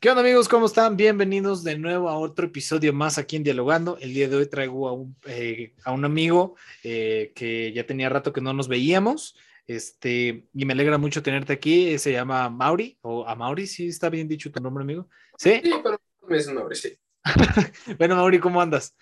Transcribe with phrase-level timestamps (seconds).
[0.00, 0.48] ¿Qué onda amigos?
[0.48, 0.96] ¿Cómo están?
[0.96, 3.98] Bienvenidos de nuevo a otro episodio más aquí en Dialogando.
[4.00, 6.54] El día de hoy traigo a un, eh, a un amigo
[6.84, 9.34] eh, que ya tenía rato que no nos veíamos.
[9.66, 11.98] Este, y me alegra mucho tenerte aquí.
[11.98, 15.08] Se llama Mauri, o a Mauri, sí está bien dicho tu nombre, amigo.
[15.36, 16.96] Sí, Sí, pero me es Mauri, sí.
[17.98, 18.94] bueno, Mauri, ¿cómo andas?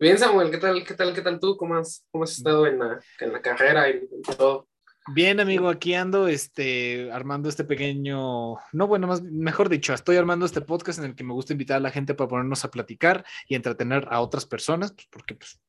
[0.00, 1.58] Bien, Samuel, ¿qué tal, qué tal, qué tal tú?
[1.58, 4.66] ¿Cómo has, cómo has estado en la, en la carrera y en todo?
[5.08, 10.46] Bien, amigo, aquí ando, este, armando este pequeño, no, bueno, más, mejor dicho, estoy armando
[10.46, 13.24] este podcast en el que me gusta invitar a la gente para ponernos a platicar
[13.48, 15.60] y entretener a otras personas, pues, porque pues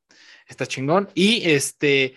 [0.46, 1.08] está chingón.
[1.14, 2.14] Y este,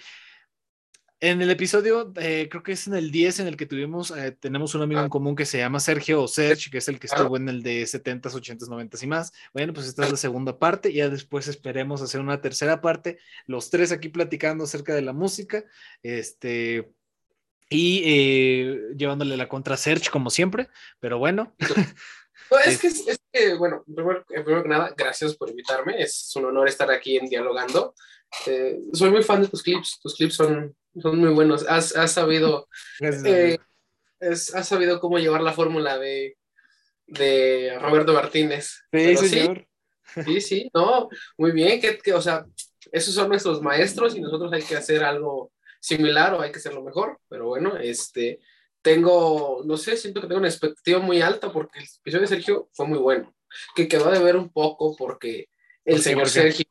[1.20, 4.38] en el episodio, eh, creo que es en el 10 en el que tuvimos, eh,
[4.40, 7.08] tenemos un amigo en común que se llama Sergio o Serge, que es el que
[7.08, 9.34] estuvo en el de 70s, 80s, 90s y más.
[9.52, 13.72] Bueno, pues esta es la segunda parte, ya después esperemos hacer una tercera parte, los
[13.72, 15.64] tres aquí platicando acerca de la música,
[16.04, 16.92] este,
[17.70, 21.56] y eh, llevándole la contra Serge como siempre, pero bueno.
[22.50, 26.46] No, es, que, es que, bueno, primero, primero, que nada, gracias por invitarme, es un
[26.46, 27.94] honor estar aquí en Dialogando.
[28.46, 32.14] Eh, soy muy fan de tus clips, tus clips son, son muy buenos, has, has
[32.14, 32.68] sabido...
[33.26, 33.58] Eh,
[34.22, 36.38] es, has sabido cómo llevar la fórmula de,
[37.06, 38.82] de Roberto Martínez.
[38.94, 39.68] Sí, señor.
[40.16, 42.46] Sí, sí, sí, no, muy bien, que, que, o sea,
[42.92, 46.84] esos son nuestros maestros y nosotros hay que hacer algo similar o hay que hacerlo
[46.84, 48.40] mejor, pero bueno, este,
[48.82, 52.70] tengo, no sé, siento que tengo una expectativa muy alta porque el episodio de Sergio
[52.74, 53.34] fue muy bueno,
[53.76, 55.50] que quedó de ver un poco porque
[55.86, 56.66] el señor Sergio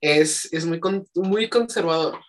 [0.00, 2.20] es, es muy, con, muy conservador.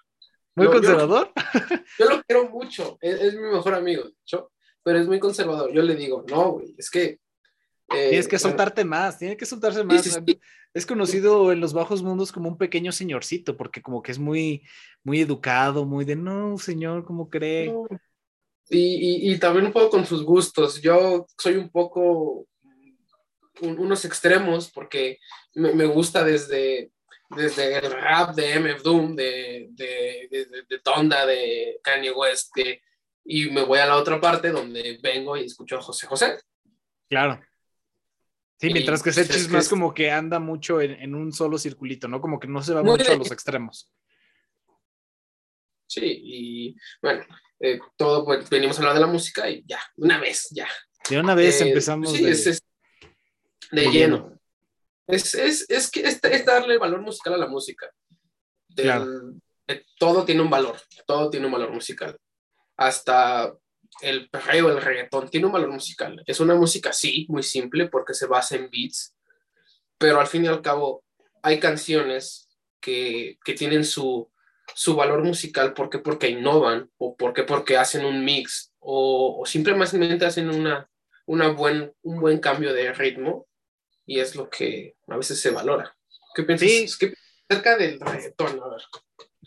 [0.56, 1.32] ¿Muy yo, conservador?
[1.36, 4.52] Yo, yo, lo quiero mucho, es, es, mi mejor amigo, de hecho,
[4.84, 5.72] pero es muy conservador.
[5.72, 7.20] Yo le digo, no, güey, es que...
[7.90, 10.04] Eh, Tienes que soltarte más, tiene que soltarse más.
[10.04, 10.40] Sí, sí, sí.
[10.74, 14.64] Es conocido en los bajos mundos como un pequeño señorcito, porque como que es muy,
[15.04, 17.68] muy educado, muy de, no, señor, ¿cómo cree?
[17.68, 17.88] No.
[18.70, 20.82] Y, y, y, también un poco con sus gustos.
[20.82, 22.46] Yo soy un poco
[23.62, 25.20] un, unos extremos porque
[25.56, 26.92] me, me, gusta desde,
[27.30, 32.52] desde el rap de MF Doom, de, de, de, de Tonda, de Kanye West,
[33.24, 36.38] y me voy a la otra parte donde vengo y escucho a José José.
[37.10, 37.42] Claro.
[38.60, 42.08] Sí, mientras que Sech es más como que anda mucho en, en, un solo circulito,
[42.08, 42.20] ¿no?
[42.20, 43.94] Como que no se va mucho a los extremos.
[45.88, 47.24] Sí, y bueno,
[47.60, 50.68] eh, todo, pues venimos a hablar de la música y ya, una vez, ya.
[51.10, 52.12] De una vez eh, empezamos.
[52.12, 52.62] Sí, de, es, es
[53.72, 54.18] de, de, lleno.
[54.18, 54.40] lleno.
[55.06, 57.90] Es, es, es, que es, darle valor musical a la música.
[58.76, 59.34] Claro.
[59.98, 62.18] todo tiene un valor, todo tiene un valor musical.
[62.76, 63.56] Hasta
[64.02, 66.22] el perreo, el reggaetón, tiene un valor musical.
[66.26, 69.16] Es una música, sí, muy simple porque se basa en beats,
[69.98, 71.04] pero al fin y al cabo
[71.42, 72.50] hay canciones
[72.80, 74.32] que, que tienen su,
[74.76, 80.26] su valor musical porque porque innovan o porque porque hacen un mix o, o simplemente
[80.26, 80.90] hacen una,
[81.26, 83.48] una buen, un buen cambio de ritmo
[84.06, 85.96] y es lo que a veces se valora.
[86.34, 86.88] ¿Qué piensas sí.
[87.00, 87.14] ¿Qué,
[87.50, 88.62] acerca del reggaetón?
[88.64, 88.82] A ver.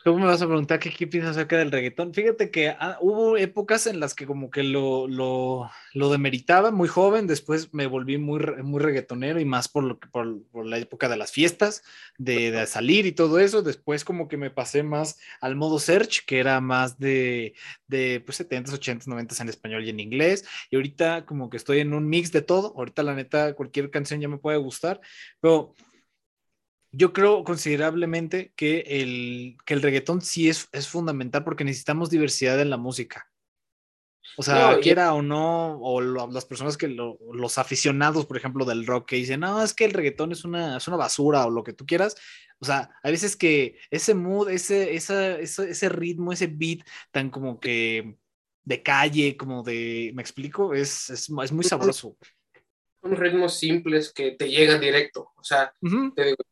[0.02, 2.14] ¿Cómo me vas a preguntar qué, qué piensas acerca del reggaetón?
[2.14, 6.88] Fíjate que ah, hubo épocas en las que como que lo, lo, lo, demeritaba muy
[6.88, 11.10] joven, después me volví muy, muy reggaetonero y más por, lo por, por la época
[11.10, 11.82] de las fiestas,
[12.16, 16.24] de, de, salir y todo eso, después como que me pasé más al modo search,
[16.24, 17.54] que era más de,
[17.86, 21.80] de pues 70s, 80s, 90s en español y en inglés, y ahorita como que estoy
[21.80, 25.02] en un mix de todo, ahorita la neta cualquier canción ya me puede gustar,
[25.40, 25.74] pero
[26.92, 32.60] yo creo considerablemente que el, que el reggaetón sí es, es fundamental porque necesitamos diversidad
[32.60, 33.26] en la música.
[34.36, 35.18] O sea, no, quiera y...
[35.18, 39.16] o no, o lo, las personas que lo, los aficionados, por ejemplo, del rock que
[39.16, 41.84] dicen, no, es que el reggaetón es una, es una basura o lo que tú
[41.84, 42.16] quieras.
[42.60, 46.80] O sea, hay veces que ese mood, ese, esa, ese, ese ritmo, ese beat
[47.10, 48.16] tan como que
[48.64, 50.74] de calle, como de, ¿me explico?
[50.74, 52.16] Es, es, es muy sabroso.
[53.02, 55.32] Son ritmos simples que te llegan directo.
[55.36, 56.14] O sea, uh -huh.
[56.14, 56.44] te digo,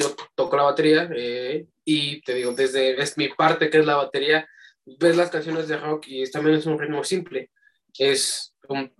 [0.00, 3.96] yo toco la batería eh, y te digo, desde es mi parte que es la
[3.96, 4.48] batería,
[4.84, 7.50] ves las canciones de rock y es, también es un ritmo simple.
[7.98, 8.92] Es un...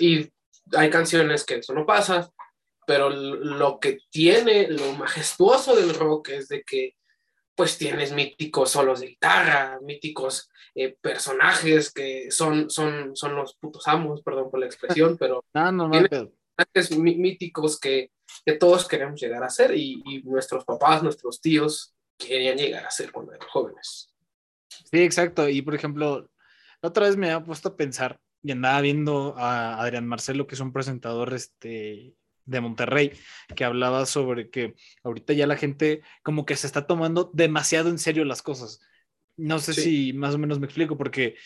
[0.00, 0.30] Y
[0.76, 2.30] hay canciones que eso no pasa,
[2.86, 6.96] pero lo que tiene, lo majestuoso del rock es de que
[7.54, 13.86] pues tienes míticos solos de guitarra, míticos eh, personajes que son, son, son los putos
[13.86, 18.10] amos, perdón por la expresión, pero no, no, no, personajes míticos que,
[18.44, 22.90] que, todos queremos llegar a ser y, y, nuestros papás, nuestros tíos querían llegar a
[22.90, 24.14] ser cuando eran jóvenes.
[24.68, 25.48] Sí, exacto.
[25.48, 26.30] Y por ejemplo,
[26.82, 30.54] la otra vez me había puesto a pensar y andaba viendo a Adrián Marcelo, que
[30.54, 32.14] es un presentador este,
[32.44, 33.12] de Monterrey,
[33.56, 37.98] que hablaba sobre que ahorita ya la gente como que se está tomando demasiado en
[37.98, 38.80] serio las cosas.
[39.36, 39.82] No sé sí.
[39.82, 41.36] si más o menos me explico, porque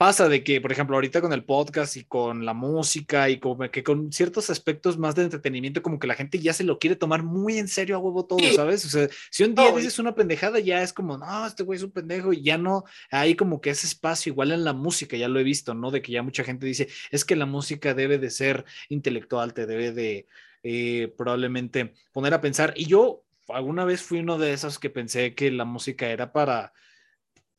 [0.00, 3.70] pasa de que, por ejemplo, ahorita con el podcast y con la música y como
[3.70, 6.96] que con ciertos aspectos más de entretenimiento, como que la gente ya se lo quiere
[6.96, 8.82] tomar muy en serio a huevo todo, ¿sabes?
[8.86, 11.82] O sea, si un día dices una pendejada, ya es como, no, este güey es
[11.82, 15.28] un pendejo y ya no hay como que ese espacio, igual en la música, ya
[15.28, 15.90] lo he visto, ¿no?
[15.90, 19.66] De que ya mucha gente dice, es que la música debe de ser intelectual, te
[19.66, 20.26] debe de
[20.62, 22.72] eh, probablemente poner a pensar.
[22.74, 26.72] Y yo alguna vez fui uno de esos que pensé que la música era para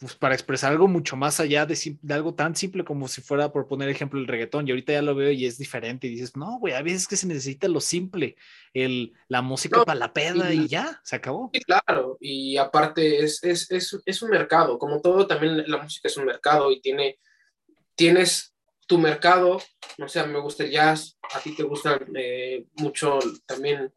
[0.02, 1.78] pues para expresar algo mucho más allá de,
[2.10, 4.68] algo tan simple como si fuera, por poner ejemplo, el reggaetón.
[4.68, 6.08] Y ahorita ya lo veo y es diferente.
[6.08, 8.36] Y dices, no, güey, a veces que se necesita lo simple,
[8.74, 11.52] el, la música para la peda y, ya, se acabó.
[11.54, 12.18] Sí, claro.
[12.20, 14.80] Y aparte es, es, es, es, un mercado.
[14.80, 17.20] Como todo, también la música es un mercado y tiene,
[17.94, 18.56] tienes
[18.88, 19.62] tu mercado.
[20.00, 23.94] No sé, a mí me gusta el jazz, a ti te gusta eh, mucho también.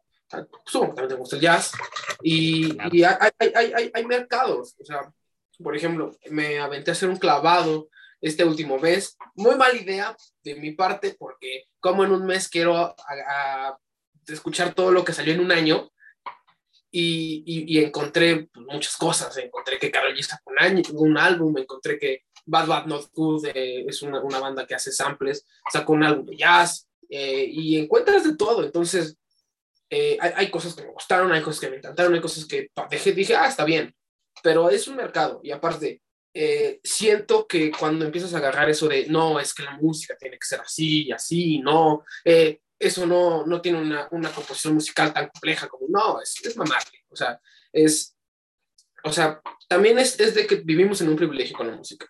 [0.67, 1.71] Supongo que también te gusta el jazz.
[2.21, 4.75] Y, y hay, hay, hay, hay mercados.
[4.79, 5.11] O sea,
[5.63, 7.89] por ejemplo, me aventé a hacer un clavado
[8.21, 9.17] este último mes.
[9.35, 12.95] Muy mala idea de mi parte porque como en un mes quiero
[14.27, 15.91] escuchar todo lo que salió en un año
[16.91, 19.37] y, y, encontré pues, muchas cosas.
[19.37, 20.51] Encontré que Karol G sacó
[20.93, 24.91] un álbum, encontré que Bad Bad Not Good eh, es una, una, banda que hace
[24.91, 28.63] samples, sacó un álbum de jazz eh, y encuentras de todo.
[28.63, 29.17] Entonces,
[29.89, 32.69] eh, hay, hay, cosas que me gustaron, hay cosas que me encantaron, hay cosas que
[32.89, 33.94] dejé, dije, ah, está bien
[34.45, 39.07] pero es un mercado y aparte, eh, siento que cuando empiezas a agarrar eso de,
[39.07, 43.43] no, es que la música tiene que ser así y así, no, eh, eso no,
[43.47, 47.41] no tiene una, una, composición musical tan compleja como, no, es, es mamarle, o sea,
[47.73, 48.15] es,
[49.03, 52.05] o sea, también es, es de que vivimos en un privilegio con la música,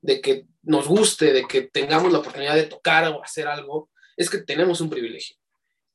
[0.00, 4.28] de que nos guste, de que tengamos la oportunidad de tocar o hacer algo, es
[4.28, 5.36] que tenemos un privilegio.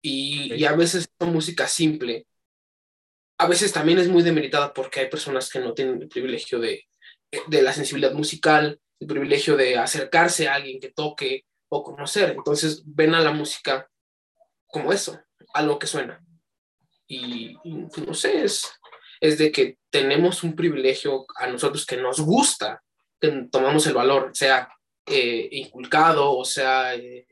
[0.01, 2.27] Y, y a veces la música simple
[3.41, 6.85] a veces también es muy demeritada porque hay personas que no tienen el privilegio de,
[7.47, 12.35] de la sensibilidad musical, el privilegio de acercarse a alguien que toque o conocer.
[12.38, 13.89] Entonces ven a la música
[14.67, 15.19] como eso,
[15.55, 16.23] algo que suena.
[17.07, 17.57] Y,
[18.05, 18.71] no sé, es,
[19.19, 22.83] es de que tenemos un privilegio a nosotros que nos gusta,
[23.19, 24.69] que tomamos el valor, sea
[25.07, 27.25] eh, inculcado o sea eh,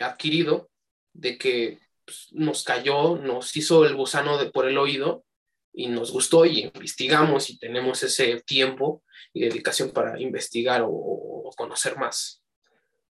[0.00, 0.70] adquirido,
[1.12, 5.24] de que pues, nos cayó, nos hizo el gusano de, por el oído
[5.72, 9.02] y nos gustó y investigamos y tenemos ese tiempo
[9.32, 12.42] y dedicación para investigar o, conocer más.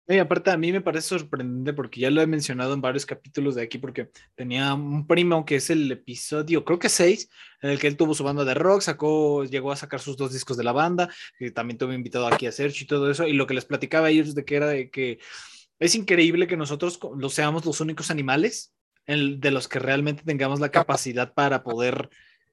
[0.07, 3.55] Y aparte a mí me parece sorprendente porque ya lo he mencionado en varios capítulos
[3.55, 7.29] de aquí porque tenía un primo que es el episodio, creo que seis,
[7.61, 10.33] en el que él tuvo su banda de rock, sacó, llegó a sacar sus dos
[10.33, 11.09] discos de la banda,
[11.39, 14.07] que también tuve invitado aquí a Sergio y todo eso, y lo que les platicaba
[14.07, 15.19] a ellos de que era de que
[15.79, 18.73] es increíble que nosotros lo seamos los únicos animales
[19.07, 22.09] de los que realmente tengamos la capacidad para poder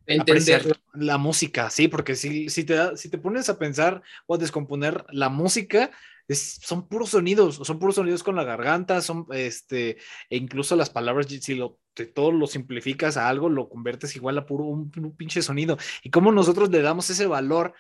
[0.07, 4.39] entender la música, sí, porque si, si, te, si te pones a pensar o a
[4.39, 5.91] descomponer la música,
[6.29, 9.99] es, son puros sonidos, son puros sonidos con la garganta, son, este,
[10.31, 14.39] e incluso las palabras, si lo, te, todo lo simplificas a algo, lo conviertes igual
[14.39, 15.79] a puro un, pinche sonido.
[16.03, 17.75] Y cómo nosotros le damos ese valor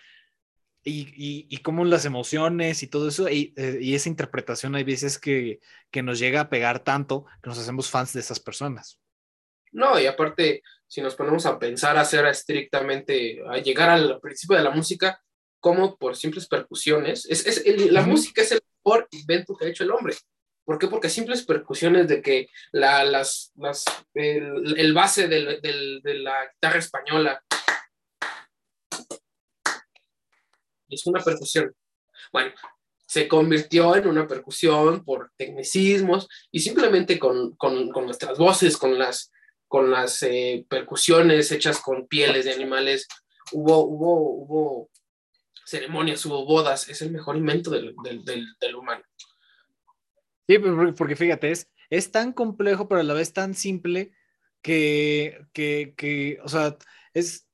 [0.84, 4.84] y, y, y cómo las emociones y todo eso, y, eh, y, esa interpretación hay
[4.84, 5.60] veces que,
[5.90, 8.98] que nos llega a pegar tanto que nos hacemos fans de esas personas.
[9.70, 14.58] No, y aparte, si nos ponemos a pensar, a hacer estrictamente, a llegar al principio
[14.58, 15.24] de la música,
[15.58, 19.84] como por simples percusiones, es, es la música es el mejor invento que ha hecho
[19.84, 20.14] el hombre.
[20.66, 20.88] ¿Por qué?
[20.88, 26.52] Porque simples percusiones de que la, las, las, el, el, base del, del, de la
[26.52, 27.42] guitarra española
[30.90, 31.74] es una percusión.
[32.30, 32.52] Bueno,
[33.06, 38.98] se convirtió en una percusión por tecnicismos y simplemente con, con, con nuestras voces, con
[38.98, 39.32] las,
[39.72, 43.08] con las eh, percusiones hechas con pieles de animales,
[43.52, 44.90] hubo, hubo, hubo
[45.64, 49.02] ceremonias, hubo bodas, es el mejor invento del, del, del, humano.
[50.46, 50.58] Sí,
[50.94, 54.12] porque fíjate, es, es tan complejo, pero a la vez tan simple
[54.60, 56.76] que, que, que o sea,
[57.14, 57.48] es,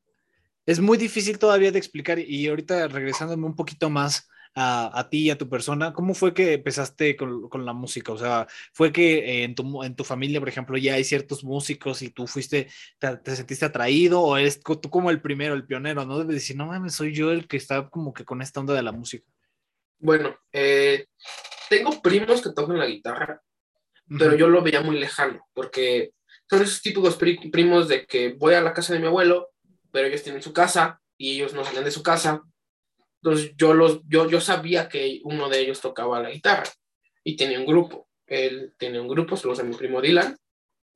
[0.67, 2.19] es muy difícil todavía de explicar.
[2.19, 4.29] Y ahorita regresándome un poquito más
[4.59, 8.13] a, a ti y a tu persona, ¿cómo fue que empezaste con, con la música?
[8.13, 11.45] O sea, ¿fue que eh, en, tu, en tu familia, por ejemplo, ya hay ciertos
[11.45, 15.67] músicos y tú fuiste, te, te sentiste atraído o eres tú como el primero, el
[15.67, 16.19] pionero, ¿no?
[16.19, 18.83] Debes decir, no mames, soy yo el que está como que con esta onda de
[18.83, 19.25] la música.
[20.01, 21.07] Bueno, eh,
[21.69, 23.41] tengo primos que tocan la guitarra,
[24.19, 26.13] pero yo lo veía muy lejano, porque
[26.49, 29.51] son esos típicos primos de que voy a la casa de mi abuelo,
[29.93, 32.43] pero ellos tienen su casa y ellos no salen de su casa,
[33.23, 36.71] entonces yo, los, yo, yo sabía que uno de ellos tocaba la guitarra
[37.25, 38.09] y tenía un grupo.
[38.27, 40.37] Él tenía un grupo, se lo mi primo Dylan.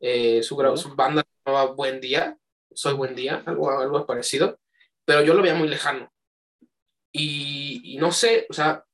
[0.00, 2.36] Eh, su, su, banda se llamaba Buen Día,
[2.74, 4.58] Soy Buen Día, algo, algo parecido,
[5.04, 6.12] pero yo lo veía muy lejano.
[7.12, 8.84] Y, y, no sé, o sea,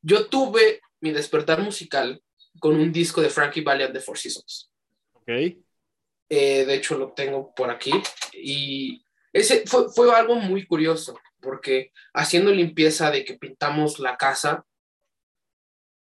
[0.00, 2.22] yo tuve mi despertar musical
[2.58, 4.70] con un disco de Frankie Valli the Four Seasons.
[5.12, 5.28] Ok.
[5.28, 7.92] Eh, de hecho, lo tengo por aquí.
[8.32, 14.64] Y ese fue, fue algo muy curioso, porque haciendo limpieza de que pintamos la casa,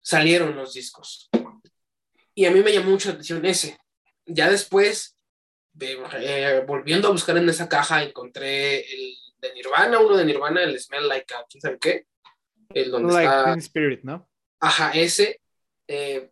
[0.01, 1.29] salieron los discos.
[2.35, 3.79] Y a mí me llamó mucho la atención ese.
[4.25, 5.17] Ya después,
[5.73, 10.63] de, eh, volviendo a buscar en esa caja, encontré el de Nirvana, uno de Nirvana,
[10.63, 12.07] el Smell Like a, ¿quién sabe qué?
[12.71, 13.55] El donde Like está...
[13.59, 14.29] Spirit, ¿no?
[14.61, 15.41] Ajá, ese.
[15.87, 16.31] eh,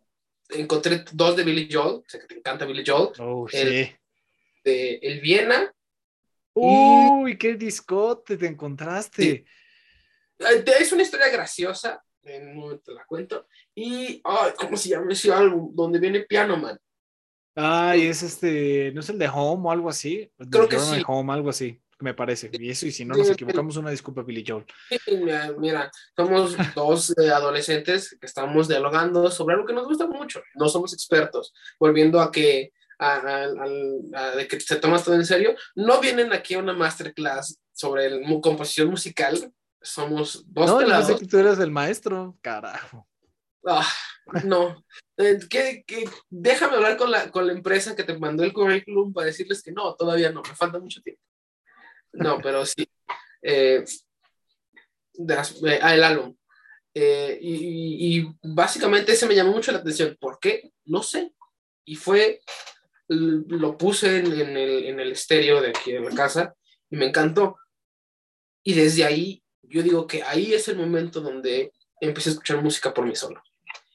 [0.51, 3.11] encontré dos de Billy Joel, sé que te encanta Billy Joel.
[3.21, 3.97] Oh, El- sí.
[4.65, 5.74] De El Viena.
[6.55, 9.45] Uy, qué discote te encontraste.
[10.39, 13.47] Eh, Es una historia graciosa, en un momento la cuento.
[13.75, 15.75] Y, ay, ¿cómo se llama ese álbum?
[15.75, 16.79] Donde viene Piano Man.
[17.57, 20.31] Ay, es este, ¿no es el de Home o algo así?
[20.51, 21.03] Creo que sí.
[21.07, 22.51] Home, algo así, me parece.
[22.53, 24.65] Y eso, y si no nos equivocamos, una disculpa, Billy Joel.
[25.07, 30.43] Mira, mira, somos dos eh, adolescentes que estamos dialogando sobre algo que nos gusta mucho.
[30.55, 31.55] No somos expertos.
[31.79, 32.73] Volviendo a que,
[33.13, 36.73] a, a- a- de que se toma todo en serio, no vienen aquí a una
[36.73, 39.53] masterclass sobre el, mu- composición musical.
[39.83, 41.07] Somos dos No, pelados.
[41.09, 43.07] pensé que tú eras el maestro, carajo.
[43.67, 43.87] Ah,
[44.45, 44.85] no.
[45.19, 45.39] Eh.
[46.31, 49.73] Déjame hablar con la, con la empresa que te mandó el currículum para decirles que
[49.73, 51.21] no, todavía no, me falta mucho tiempo.
[52.13, 52.89] No, pero sí.
[53.43, 53.85] eh,
[55.19, 56.37] eh, ah, el álbum.
[56.95, 60.17] Eh, y, y- básicamente ese me llamó mucho la atención.
[60.21, 60.73] ¿Por qué?
[60.85, 61.33] No sé.
[61.85, 62.41] Y fue,
[63.09, 66.55] lo puse en, el, en estéreo de aquí en la casa
[66.91, 67.57] y me encantó.
[68.63, 72.95] Y desde ahí, yo digo que ahí es el momento donde empecé a escuchar música
[72.95, 73.43] por mí solo.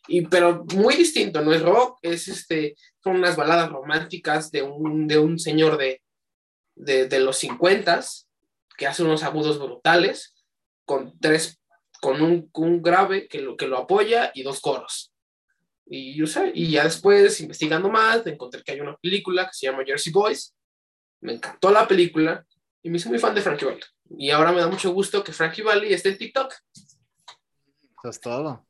[0.07, 5.07] Y, pero muy distinto, no es rock, es este, son unas baladas románticas de un,
[5.07, 6.01] de un señor de,
[6.75, 7.99] de, de los 50
[8.77, 10.33] que hace unos agudos brutales
[10.85, 11.59] con tres,
[12.01, 15.08] con un, un grave que lo, que lo apoya y dos coros.
[15.91, 19.83] Y, sé, y ya después, investigando más, encontré que hay una película que se llama
[19.83, 20.55] Jersey Boys.
[21.21, 22.45] Me encantó la película
[22.83, 23.81] y me hice muy fan de Frankie Valli.
[24.11, 26.53] Y ahora me da mucho gusto que Frankie Valli esté en TikTok.
[26.75, 28.67] Eso es todo.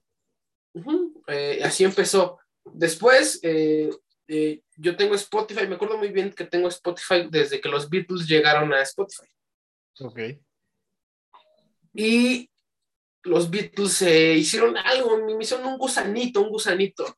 [0.74, 2.40] Ujú, eh, así empezó.
[2.64, 3.90] Después, eh,
[4.28, 8.28] eh, yo tengo Spotify, me acuerdo muy bien que tengo Spotify desde que los Beatles
[8.28, 9.28] llegaron a Spotify.
[10.00, 10.20] Ok.
[11.94, 12.50] Y
[13.24, 17.18] los Beatles eh, hicieron algo, me hicieron un gusanito, un gusanito.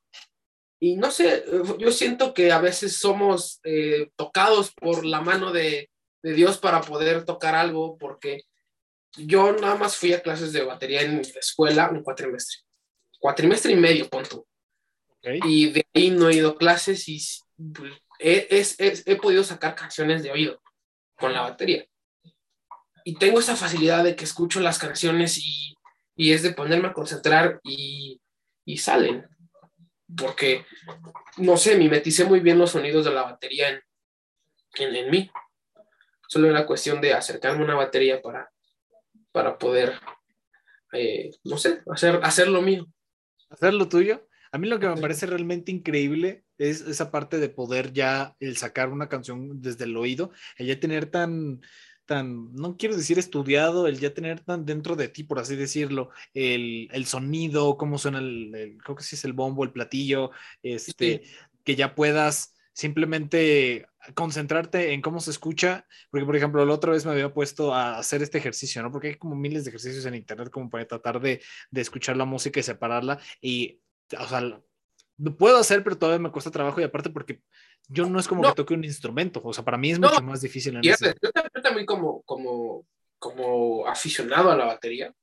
[0.79, 1.45] Y no sé,
[1.77, 5.91] yo siento que a veces somos eh, tocados por la mano de,
[6.23, 8.43] de Dios para poder tocar algo, porque
[9.15, 12.61] yo nada más fui a clases de batería en la escuela un cuatrimestre.
[13.19, 14.47] Cuatrimestre y medio, punto.
[15.45, 17.21] Y de ahí no he ido a clases y
[18.17, 20.59] he, es- es- he podido sacar canciones de oído
[21.15, 21.85] con la batería.
[23.03, 25.75] Y tengo esa facilidad de que escucho las canciones y,
[26.15, 28.21] y es de ponerme a concentrar y,
[28.65, 29.25] y salen.
[30.15, 30.65] Porque,
[31.37, 33.81] no sé, mimeticé muy bien los sonidos de la batería en,
[34.75, 35.31] en, en mí.
[36.27, 38.51] Solo era cuestión de acercarme a una batería para,
[39.31, 39.93] para poder,
[40.93, 42.87] eh, no sé, hacer, hacer lo mío.
[43.49, 44.27] hacer lo tuyo.
[44.53, 48.57] A mí lo que me parece realmente increíble es esa parte de poder ya el
[48.57, 51.61] sacar una canción desde el oído, el ya tener tan,
[52.11, 56.09] tan, no quiero decir estudiado, el ya tener tan dentro de ti, por así decirlo,
[56.33, 60.31] el, el sonido, cómo suena el, el- creo que sí es el bombo, el platillo,
[60.61, 61.23] este,
[61.63, 67.05] que ya puedas simplemente concentrarte en cómo se escucha, porque por ejemplo la otra vez
[67.05, 68.91] me había puesto a hacer este ejercicio, ¿no?
[68.91, 72.25] Porque hay como miles de ejercicios en internet como para tratar de, de escuchar la
[72.25, 73.79] música y separarla y,
[74.17, 77.41] o sea, lo puedo hacer, pero todavía me cuesta trabajo y aparte porque
[77.89, 78.49] yo no es como No.
[78.49, 80.09] que toque un instrumento, o sea, para mí es No.
[80.09, 81.13] mucho más difícil en ese.
[81.21, 81.29] Yo,
[81.61, 82.85] yo también como, como,
[83.19, 85.13] como aficionado a la batería,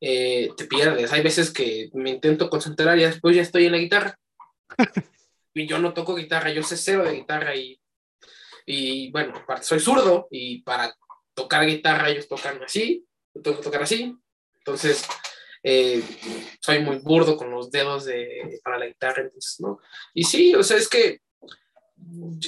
[0.00, 1.12] eh, te pierdes.
[1.12, 4.18] Hay veces que me intento concentrar y después ya estoy en la guitarra.
[5.54, 7.80] y yo no toco guitarra, yo sé cero de guitarra y,
[8.66, 10.94] y bueno, aparte soy zurdo y para
[11.34, 13.04] tocar guitarra ellos tocan así,
[13.34, 14.14] yo tengo que tocar así.
[14.58, 15.06] Entonces,
[15.62, 16.02] eh,
[16.60, 19.80] soy muy burdo con los dedos de, para la guitarra, entonces, ¿no?
[20.14, 21.20] Y sí, o sea, es que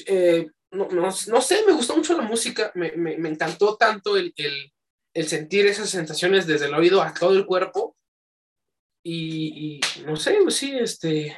[0.06, 4.17] eh, no, no, no sé, me gustó mucho la música, me, me, me encantó tanto
[4.17, 4.73] el, el,
[5.15, 7.97] el, sentir esas sensaciones desde el oído a todo el cuerpo.
[9.03, 11.37] Y, no sé, pues sí, este,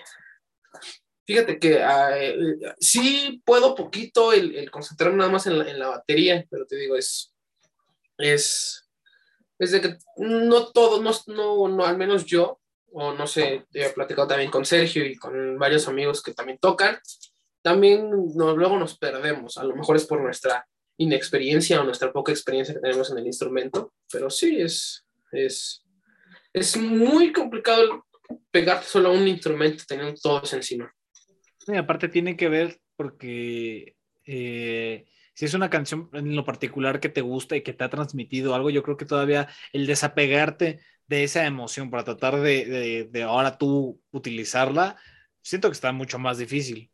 [1.25, 6.45] fíjate que uh, sí puedo poquito el concentrarme nada más en la, en la, batería,
[6.51, 7.33] pero te digo, es,
[8.19, 8.89] es,
[9.59, 12.61] es de que no todo, no, no, no, al menos yo,
[12.91, 16.99] o no sé, he platicado también con Sergio y con varios amigos que también tocan,
[17.62, 19.57] también luego nos perdemos.
[19.57, 20.66] A lo mejor es por nuestra
[20.99, 25.85] inexperiencia o nuestra poca experiencia que tenemos en el instrumento, pero sí es, es,
[26.52, 28.07] es muy complicado
[28.50, 30.92] pegarte solo a un instrumento teniendo todos encima.
[31.66, 35.04] Y aparte tiene que ver porque eh,
[35.35, 38.54] si es una canción en lo particular que te gusta y que te ha transmitido
[38.54, 43.59] algo, yo creo que todavía el desapegarte de esa emoción para tratar de, de, ahora
[43.59, 44.97] tú utilizarla,
[45.40, 46.91] siento que está mucho más difícil.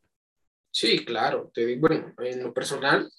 [0.79, 1.51] Sí, claro.
[1.53, 3.11] Te, bueno, en lo personal,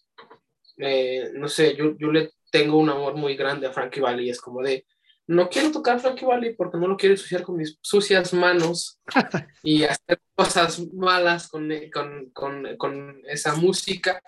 [0.78, 4.30] eh, no sé, yo, yo le tengo un amor muy grande a Frankie Valli.
[4.30, 4.86] Es como de,
[5.28, 9.02] no quiero tocar Frankie Valli porque no lo quiero ensuciar con mis sucias manos
[9.62, 14.22] y hacer cosas malas con, con, con, con esa música.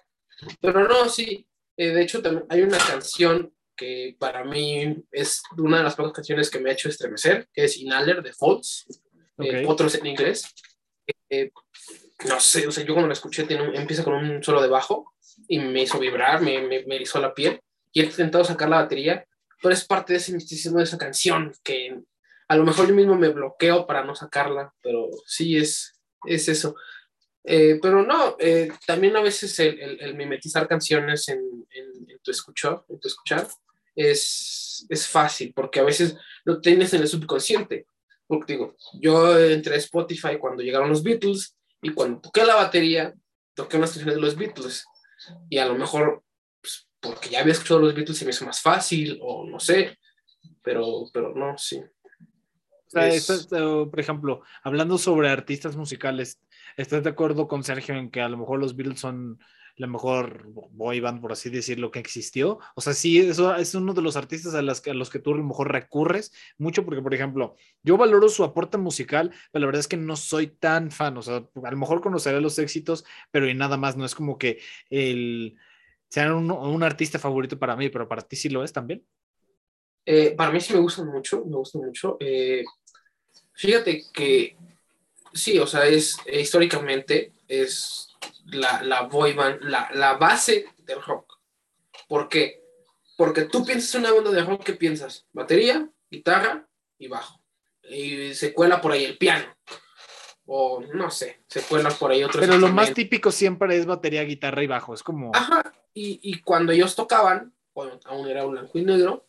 [0.59, 1.47] Pero no, sí.
[1.77, 6.11] Eh, de hecho, también hay una canción que para mí es una de las pocas
[6.11, 8.87] canciones que me ha hecho estremecer, que es Inhaler de Folds,
[9.37, 10.53] eh, otros en inglés.
[11.29, 11.49] Eh,
[12.27, 15.13] no sé, o sea, yo cuando la escuché tiene empieza con un solo de bajo
[15.47, 17.59] y me hizo vibrar, me, me, me erizó la piel
[17.91, 19.25] y he intentado sacar la batería,
[19.61, 21.99] pero es parte de ese misticismo de esa canción que
[22.47, 26.75] a lo mejor yo mismo me bloqueo para no sacarla, pero sí es, es eso.
[27.43, 32.83] Eh, pero no, eh, también a veces el, el, mimetizar canciones en, en, tu escuchar,
[32.89, 33.47] en tu escuchar
[33.95, 37.87] es, es fácil, porque a veces lo tienes en el subconsciente.
[38.27, 43.13] Porque digo, yo entré a Spotify cuando llegaron los Beatles y cuando toqué la batería,
[43.53, 44.85] toqué unas canciones de los Beatles.
[45.49, 46.23] Y a lo mejor,
[46.61, 49.97] pues, porque ya había escuchado los Beatles, se me hizo más fácil, o no sé,
[50.61, 51.81] pero, pero no, sí.
[52.93, 56.39] O por ejemplo, hablando sobre artistas musicales,
[56.75, 59.39] ¿estás de acuerdo con Sergio en que a lo mejor los Beatles son
[59.75, 62.59] la mejor boy band, por así decirlo, que existió?
[62.75, 65.33] O sea, sí, eso es uno de los artistas a, las, a los que tú
[65.33, 69.65] a lo mejor recurres mucho, porque, por ejemplo, yo valoro su aporte musical, pero la
[69.67, 71.17] verdad es que no soy tan fan.
[71.17, 74.37] O sea, a lo mejor conoceré los éxitos, pero y nada más, no es como
[74.37, 74.59] que
[74.89, 75.55] el
[76.09, 79.05] sea un, un artista favorito para mí, pero para ti sí lo es también.
[80.05, 82.17] Eh, para mí sí me gustan mucho, me gustan mucho.
[82.19, 82.65] Eh,
[83.61, 84.57] Fíjate que
[85.33, 88.10] sí, o sea, es eh, históricamente es
[88.45, 91.39] la, la boy band, la, la, base del rock.
[92.07, 92.61] ¿Por qué?
[93.17, 95.27] Porque tú piensas en una banda de rock, ¿qué piensas?
[95.31, 97.41] Batería, guitarra y bajo.
[97.83, 99.45] Y se cuela por ahí el piano.
[100.45, 102.41] O no sé, se cuela por ahí otro.
[102.41, 104.93] Pero lo más típico siempre es batería, guitarra y bajo.
[104.93, 105.31] Es como.
[105.33, 105.71] Ajá.
[105.93, 109.27] Y, y cuando ellos tocaban, cuando aún era blanco y negro,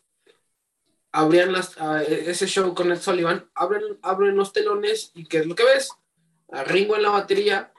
[1.13, 1.77] abrían las,
[2.09, 5.91] ese show con Ed Sullivan, abren, abren los telones y ¿qué es lo que ves?
[6.51, 7.72] A Ringo en la batería,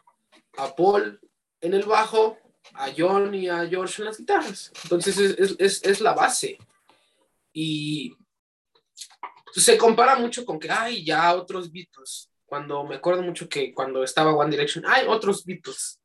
[0.57, 1.19] a Paul
[1.61, 2.37] en el bajo,
[2.73, 4.71] a John y a George en las guitarras.
[4.83, 6.57] Entonces es, es, es la base.
[7.51, 8.15] Y
[9.53, 12.29] se compara mucho con que hay ya otros Beatles.
[12.45, 15.99] Cuando me acuerdo mucho que cuando estaba One Direction, hay otros Beatles.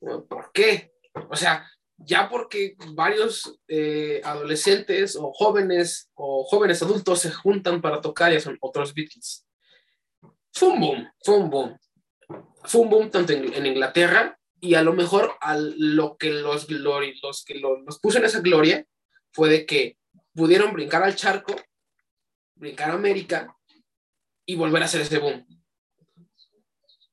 [0.00, 0.92] ¿Por qué?
[1.30, 8.00] O sea, ya porque varios eh, adolescentes o jóvenes o jóvenes adultos se juntan para
[8.00, 9.46] tocar, ya son otros Beatles.
[10.52, 11.78] Fue un boom, boom.
[12.64, 17.44] Fue un boom tanto en, Inglaterra y a lo mejor a lo que los, los
[17.44, 18.86] que los puso en esa gloria
[19.32, 19.98] fue de que
[20.32, 21.54] pudieron brincar al charco,
[22.54, 23.54] brincar a América
[24.46, 25.46] y volver a hacer ese boom.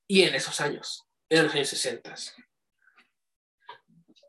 [0.08, 2.16] Y en esos años, en los años 60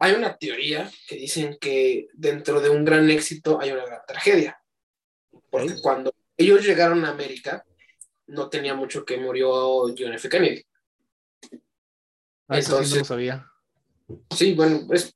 [0.02, 4.60] hay una teoría que dicen que dentro de un gran éxito hay una gran tragedia.
[5.48, 7.64] Porque cuando ellos llegaron a América,
[8.26, 10.28] no tenía mucho que murió John F.
[10.28, 10.66] Kennedy.
[12.52, 13.50] Ah, Entonces, sí, no sabía.
[14.30, 15.14] Sí, bueno, pues,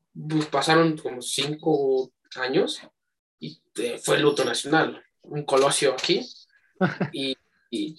[0.51, 2.81] pasaron como cinco años
[3.39, 5.03] y eh, fue el luto nacional.
[5.23, 6.27] Un colosio aquí.
[7.13, 7.37] y,
[7.71, 7.97] y,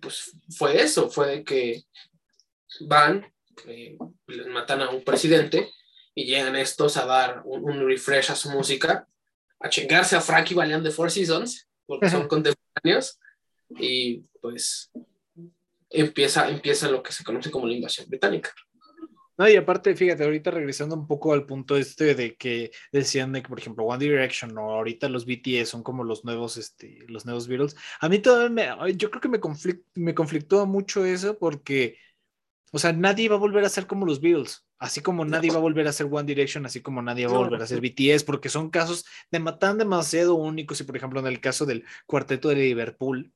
[0.00, 1.84] pues fue eso, fue de que
[2.80, 3.32] van,
[3.66, 3.96] eh,
[4.26, 5.70] les matan a un presidente
[6.14, 9.08] y llegan estos a dar un, refresh a su música,
[9.60, 13.18] a chingarse a Frankie Valiant de Four Seasons, porque son contemporáneos,
[13.70, 14.90] y pues
[15.90, 18.52] empieza, empieza lo que se conoce como la invasión británica.
[19.38, 23.42] No, y aparte, fíjate, ahorita regresando un poco al punto este de que decían de
[23.42, 27.26] que, por ejemplo, One Direction o ahorita los BTS son como los nuevos, este, los
[27.26, 27.76] nuevos Beatles.
[28.00, 29.38] A mí todavía me, yo creo que me,
[29.94, 31.98] me conflictó mucho eso porque,
[32.72, 34.66] o sea, nadie va a volver a ser como los Beatles.
[34.78, 37.38] Así como nadie va a volver a ser One Direction, así como nadie va a
[37.38, 40.80] volver a ser BTS, porque son casos de matan demasiado únicos.
[40.80, 43.32] Y por ejemplo, en el caso del cuarteto de Liverpool,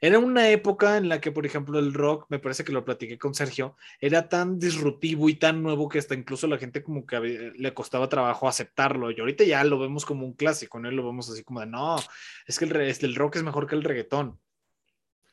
[0.00, 3.18] era una época en la que, por ejemplo, el rock, me parece que lo platiqué
[3.18, 7.52] con Sergio, era tan disruptivo y tan nuevo que hasta incluso la gente como que
[7.56, 9.10] le costaba trabajo aceptarlo.
[9.10, 10.90] Y ahorita ya lo vemos como un clásico, ¿no?
[10.90, 11.96] Lo vemos así como de, no,
[12.46, 14.38] es que el, rock es mejor que el reggaetón.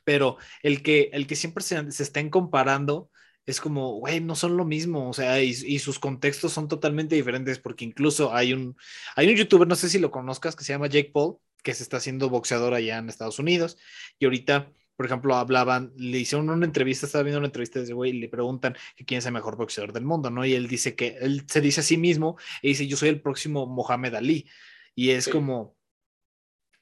[0.04, 3.10] Pero el que, el que siempre se, se estén comparando
[3.46, 7.60] es como, güey, no son lo mismo, o sea, y, sus contextos son totalmente diferentes,
[7.60, 8.78] porque incluso hay un,
[9.16, 11.84] hay un youtuber, no sé si lo conozcas, que se llama Jake Paul, que se
[11.84, 13.78] está haciendo boxeador allá en Estados Unidos.
[14.20, 17.94] Y ahorita, por ejemplo, hablaban, le hicieron una entrevista, estaba viendo una entrevista de ese
[17.94, 20.46] güey y le preguntan que quién es el mejor boxeador del mundo, ¿no?
[20.46, 23.22] Y él dice que él se dice a sí mismo y dice, yo soy el
[23.22, 24.48] próximo Mohamed Ali.
[24.94, 25.76] Y es como,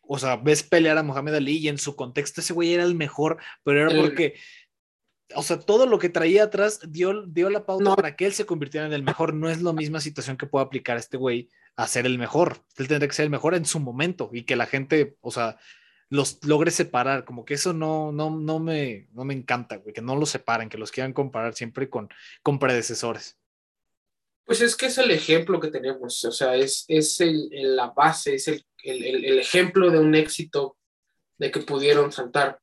[0.01, 2.95] o sea, ves pelear a Mohamed Ali y en su contexto ese güey era el
[2.95, 4.35] mejor, pero era porque
[5.35, 8.45] o sea, todo lo que traía atrás dio, dio la pauta para que él se
[8.45, 9.33] convirtiera en el mejor.
[9.33, 12.63] No es la misma situación que pueda aplicar este güey a ser el mejor.
[12.77, 15.57] Él tendría que ser el mejor en su momento y que la gente, o sea,
[16.09, 17.25] los logre separar.
[17.25, 20.69] Como que eso no, no, no, me, no me encanta, güey, que no los separen,
[20.69, 22.09] que los quieran comparar siempre con,
[22.43, 23.37] con predecesores.
[24.45, 28.35] Pues es que es el ejemplo que tenemos, o sea, es, es el, la base,
[28.35, 30.77] es el, el, ejemplo de un éxito
[31.37, 32.59] de que pudieron saltar.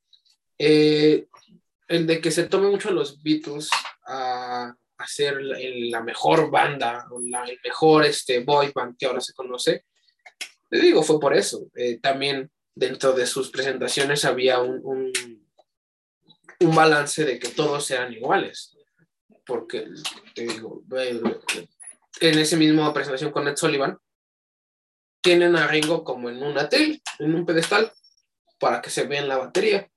[0.59, 1.27] Eh,
[1.87, 3.71] el de que se tome mucho los Beatles
[4.07, 9.85] a, hacer la mejor banda la, el mejor este, boy band que ahora se conoce,
[10.71, 11.69] le digo, fue por eso.
[11.75, 15.13] Eh, también dentro de sus presentaciones había un, un,
[16.61, 18.77] un, balance de que todos eran iguales.
[19.47, 19.87] Porque,
[20.35, 21.23] te digo, eh,
[22.21, 23.97] en esa misma presentación con Ed Sullivan,
[25.23, 27.93] tienen a Ringo como en una tele, en un pedestal,
[28.59, 29.91] para que se vea en la batería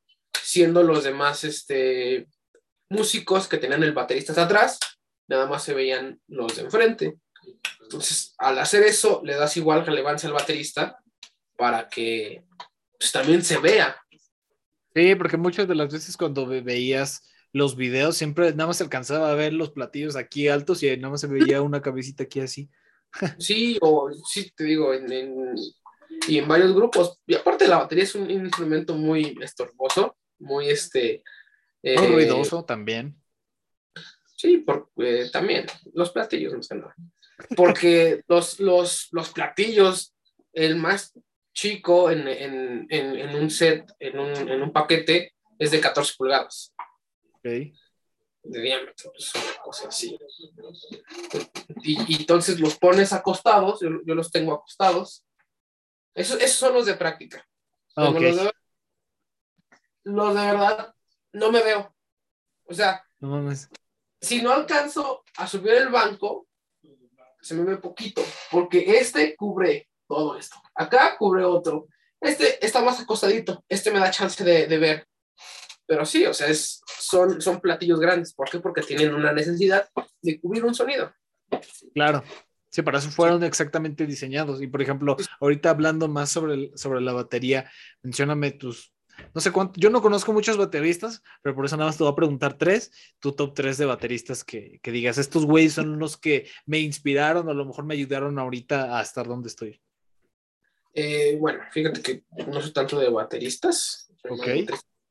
[0.52, 2.28] siendo los demás este,
[2.92, 4.80] músicos que tenían el baterista atrás,
[5.28, 7.18] nada más se veían los de enfrente.
[7.82, 10.98] Entonces, al hacer eso, le das igual relevancia al baterista
[11.58, 12.44] para que
[12.98, 13.98] pues, también se vea.
[14.94, 19.36] Sí, porque muchas de las veces cuando veías los videos, siempre nada más alcanzaba a
[19.36, 22.70] ver los platillos aquí altos y nada más se veía una cabecita aquí así.
[23.40, 25.56] Sí, o sí, te digo, en,
[26.28, 27.20] y en varios grupos.
[27.26, 31.24] Y aparte la batería es un instrumento muy estorboso muy este...
[31.84, 33.22] muy eh, ruidoso también.
[34.36, 36.96] Sí, por, eh, también los platillos, no sé nada.
[37.56, 40.16] Porque los, los, los platillos,
[40.54, 41.14] el más
[41.54, 46.74] chico en, en, en, un set, en un, en un, paquete, es de 14 pulgadas.
[47.40, 47.74] Okay.
[48.44, 50.18] De diámetro, es una cosa así.
[51.84, 55.26] Y, y, entonces los pones acostados, yo, yo los tengo acostados.
[56.16, 57.48] Esos, esos, son los de práctica.
[57.96, 58.22] Okay.
[58.24, 58.52] Los de
[60.04, 60.96] lo de verdad
[61.34, 61.94] no me veo.
[62.66, 63.04] O sea,
[64.20, 66.48] si no alcanzo a subir el banco,
[67.42, 70.58] se me ve poquito, porque este cubre todo esto.
[70.76, 71.88] Acá cubre otro.
[72.20, 73.64] Este está más acostadito.
[73.68, 75.08] Este me da chance de, ver.
[75.88, 78.34] Pero sí, o sea, es, son, son platillos grandes.
[78.34, 78.60] ¿Por qué?
[78.60, 79.90] Porque tienen una necesidad
[80.22, 81.12] de cubrir un sonido.
[81.94, 82.24] Claro.
[82.70, 84.62] Sí, para eso fueron exactamente diseñados.
[84.62, 87.70] Y por ejemplo, ahorita hablando más sobre, sobre la batería,
[88.02, 88.94] mencióname tus,
[89.34, 92.12] no sé cuánto, yo no conozco muchos bateristas, pero por eso nada más te voy
[92.12, 96.18] a preguntar tres, tu top tres de bateristas que, que digas, estos güeyes son los
[96.18, 99.82] que me inspiraron o a lo mejor me ayudaron ahorita a estar donde estoy.
[100.94, 104.12] Eh, bueno, fíjate que no sé tanto de bateristas.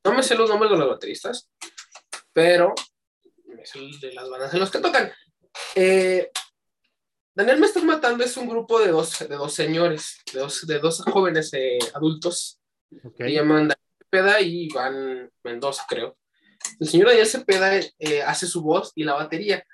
[0.04, 1.48] No me sé los nombres de los bateristas,
[2.32, 2.74] pero
[3.46, 5.10] me sé de las bandas en los que tocan.
[5.74, 6.30] Eh,
[7.34, 10.78] Daniel Me Estás Matando es un grupo de dos, de dos señores, de dos, de
[10.78, 12.60] dos jóvenes eh, adultos.
[13.04, 13.28] Okay.
[13.28, 13.72] Se llaman
[14.10, 16.16] Cepeda y Iván Mendoza, creo.
[16.78, 19.64] El señor Daniel Cepeda eh, hace su voz y la batería.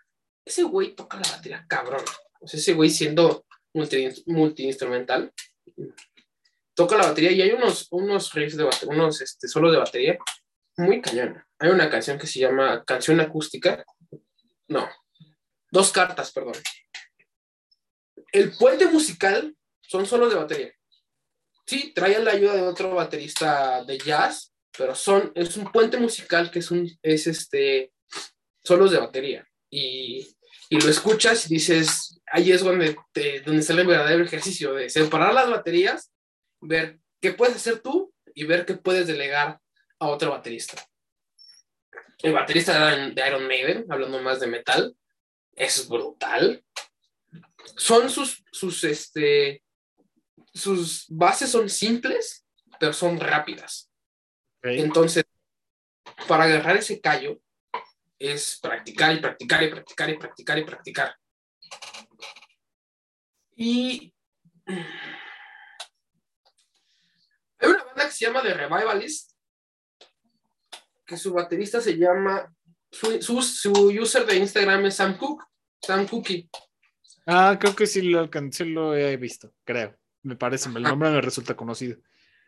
[0.44, 2.04] Ese güey toca la batería cabrón.
[2.40, 5.32] O sea, ese güey siendo multi, multi-instrumental,
[6.74, 10.18] toca la batería y hay unos, unos riffs de batería, unos este, solos de batería
[10.76, 11.42] muy cañón.
[11.58, 13.84] Hay una canción que se llama Canción Acústica.
[14.68, 14.86] No,
[15.70, 16.56] dos cartas, perdón.
[18.32, 20.75] El puente musical son solos de batería
[21.66, 26.50] sí, traen la ayuda de otro baterista de jazz, pero son, es un puente musical
[26.50, 27.92] que es un, es este,
[28.62, 29.46] solos de batería.
[29.70, 30.36] Y,
[30.68, 34.88] y lo escuchas y dices, ahí es donde, te, donde sale el verdadero ejercicio de
[34.88, 36.12] separar las baterías,
[36.60, 39.60] ver qué puedes hacer tú y ver qué puedes delegar
[39.98, 40.76] a otro baterista.
[42.22, 44.96] El baterista de Iron Maiden, hablando más de metal,
[45.54, 46.64] es brutal.
[47.76, 49.62] Son sus, sus, este,
[50.56, 52.46] sus bases son simples,
[52.80, 53.90] pero son rápidas.
[54.62, 55.24] Entonces,
[56.26, 57.40] para agarrar ese callo
[58.18, 61.16] es practicar y practicar y practicar y practicar y practicar.
[63.54, 64.14] Y
[67.58, 69.32] hay una banda que se llama The Revivalist,
[71.04, 72.52] que su baterista se llama,
[72.90, 75.44] su, su, user de Instagram es Sam Cook,
[75.80, 76.48] Sam Cookie.
[77.26, 81.20] Ah, creo que sí lo alcancé, lo he visto, creo me parece, el nombre me
[81.20, 81.96] resulta conocido.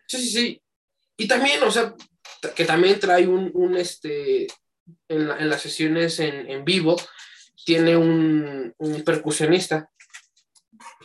[0.06, 0.62] Sí, sí, sí.
[1.16, 1.94] Y también, o sea,
[2.54, 4.46] que también trae un, un este,
[5.08, 6.96] en, en, las sesiones en, en vivo,
[7.64, 9.90] tiene un, un, percusionista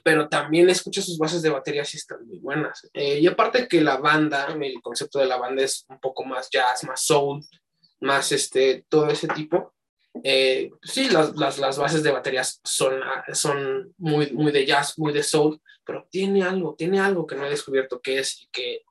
[0.04, 2.90] pero también escucha sus bases de batería y están muy buenas.
[2.94, 6.50] Eh, y aparte que la banda, el concepto de la banda es un poco más
[6.52, 7.42] jazz, más soul,
[8.02, 9.74] más este, todo ese tipo.
[10.22, 13.00] Eh, sí, las, las, las, bases de baterías son,
[13.32, 17.46] son muy, muy de jazz, muy de soul, pero tiene algo, tiene algo que no
[17.46, 18.84] he descubierto que es y que,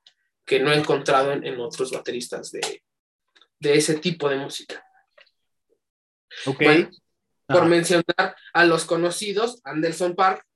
[0.45, 2.83] que no he encontrado en, en otros bateristas de,
[3.59, 4.85] de, ese tipo de música.
[6.47, 6.63] Ok.
[7.47, 10.47] por mencionar a los conocidos, Anderson Park,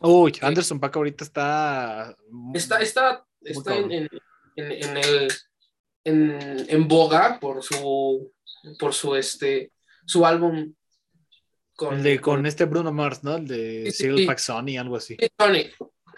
[0.00, 2.16] Uy, Anderson Paak ahorita está.
[2.54, 4.08] Está, está, está en, en,
[4.56, 8.32] en, el, en, boga por su,
[8.78, 9.72] por su, este,
[10.06, 10.74] su álbum.
[11.80, 13.36] Con, el de, con, este Bruno Mars, ¿no?
[13.36, 14.28] El de sí, sí.
[14.36, 15.16] Sony, algo así.
[15.38, 15.64] Sony.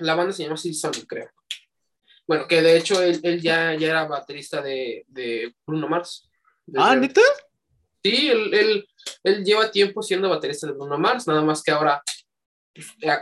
[0.01, 1.31] La banda se llama Cyril Sony, creo.
[2.27, 6.29] Bueno, que de hecho él, él ya, ya, era baterista de, de Bruno Mars.
[6.77, 7.20] Ah, ¿neta?
[8.03, 8.88] Sí, él, él,
[9.22, 12.03] él, lleva tiempo siendo baterista de Bruno Mars, nada más que ahora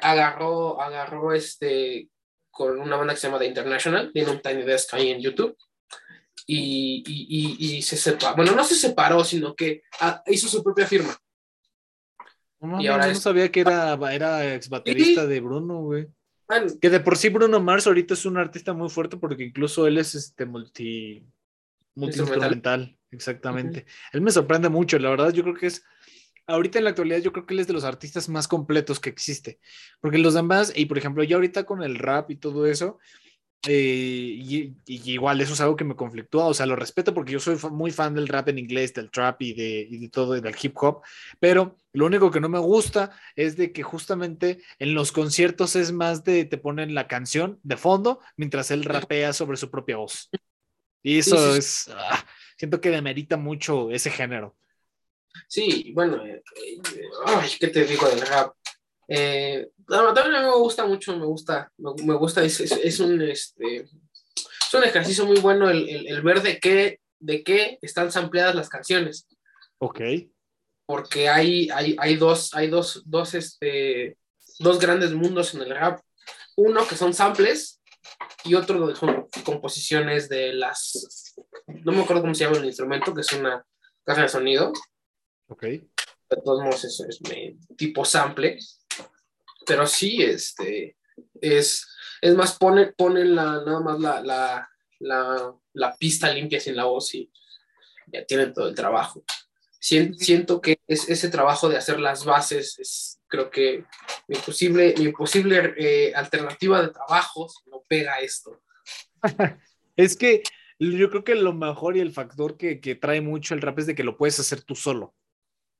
[0.01, 2.09] agarró, agarró este,
[2.51, 5.59] con una banda que se llama The International, tiene un Tiny Desk ahí en YouTube,
[6.47, 10.87] y, y, y, se separó, bueno, no se separó, sino que ah, hizo su propia
[10.87, 11.15] firma.
[12.61, 16.09] No, y ahora no sabía que era, era ex baterista de Bruno, güey.
[16.81, 19.99] Que de por sí Bruno Mars ahorita es un artista muy fuerte porque incluso él
[19.99, 21.25] es este multi,
[21.95, 23.87] multi instrumental, exactamente.
[24.13, 25.85] Él me sorprende mucho, la verdad, yo creo que es
[26.47, 29.11] ahorita en la actualidad yo creo que él es de los artistas más completos que
[29.11, 29.61] existe,
[30.01, 32.99] porque los demás, y por ejemplo, yo ahorita con el rap y todo eso,
[33.67, 37.33] eh, y, y, igual eso es algo que me conflictúa, o sea, lo respeto porque
[37.33, 40.35] yo soy muy fan del rap en inglés, del trap y de, y de todo,
[40.37, 41.03] y del hip hop,
[41.39, 45.93] pero lo único que no me gusta es de que justamente en los conciertos es
[45.93, 50.31] más de te ponen la canción de fondo mientras él rapea sobre su propia voz.
[51.03, 51.59] Y eso sí, sí.
[51.59, 52.25] es, ah,
[52.57, 54.57] siento que demerita mucho ese género.
[55.49, 56.81] Sí, bueno, eh, eh,
[57.27, 58.55] ay, ¿qué te digo del rap?
[59.13, 64.75] Eh, también me gusta mucho, me gusta, me, gusta, es, es, es, un, este, es
[64.75, 68.69] un ejercicio muy bueno el, el, el, ver de qué, de qué están sampleadas las
[68.69, 69.27] canciones.
[69.79, 70.01] Ok.
[70.87, 74.17] Porque hay, hay, hay dos, hay dos, dos, este,
[74.61, 76.01] dos grandes mundos en el rap.
[76.57, 77.81] Uno que son samples
[78.45, 81.35] y otro donde son composiciones de las,
[81.67, 83.65] no me acuerdo cómo se llama el instrumento, que es una
[84.05, 84.73] caja de sonido.
[85.49, 85.63] Ok.
[85.63, 87.19] De todos modos, eso es
[87.77, 88.57] tipo sample.
[89.71, 90.97] Pero sí, este,
[91.41, 91.87] es,
[92.21, 96.87] es más, ponen pone la, nada más la, la, la, la, pista limpia sin la
[96.87, 97.31] voz y
[98.09, 99.23] ya tienen todo el trabajo.
[99.79, 103.85] Siento, siento que es, ese trabajo de hacer las bases es, creo que
[104.27, 108.61] mi posible, mi posible eh, alternativa de trabajo no pega esto.
[109.97, 110.43] es que
[110.81, 113.87] yo creo que lo mejor y el factor que, que trae mucho el rap es
[113.87, 115.15] de que lo puedes hacer tú solo.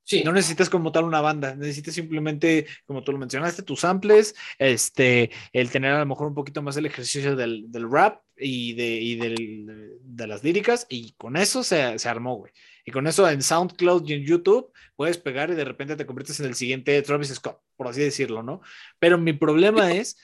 [0.03, 0.23] Sí.
[0.23, 5.31] No necesitas como tal una banda, necesitas simplemente, como tú lo mencionaste, tus samples, este,
[5.53, 8.87] el tener a lo mejor un poquito más el ejercicio del, del rap y, de,
[8.87, 12.51] y del, de las líricas, y con eso se, se armó, güey.
[12.83, 16.39] Y con eso en SoundCloud y en YouTube puedes pegar y de repente te conviertes
[16.39, 18.61] en el siguiente Travis Scott, por así decirlo, ¿no?
[18.99, 20.17] Pero mi problema es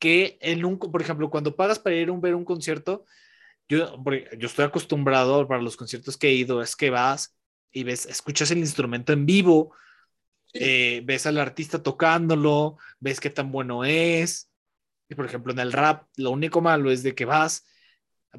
[0.00, 3.04] que en un, por ejemplo, cuando pagas para ir a ver un concierto,
[3.68, 4.02] yo,
[4.36, 7.36] yo estoy acostumbrado para los conciertos que he ido, es que vas
[7.72, 9.74] y ves, escuchas el instrumento en vivo,
[10.52, 14.50] eh, ves al artista tocándolo, ves qué tan bueno es.
[15.08, 17.66] Y por ejemplo, en el rap, lo único malo es de que vas,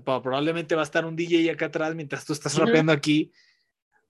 [0.03, 3.31] probablemente va a estar un DJ acá atrás mientras tú estás rapeando aquí.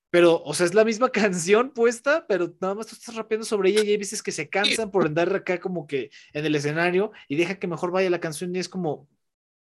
[0.10, 3.70] Pero, o sea, es la misma canción puesta, pero nada más tú estás rapeando sobre
[3.70, 7.12] ella y hay veces que se cansan por andar acá como que en el escenario
[7.28, 9.08] y deja que mejor vaya la canción y es como...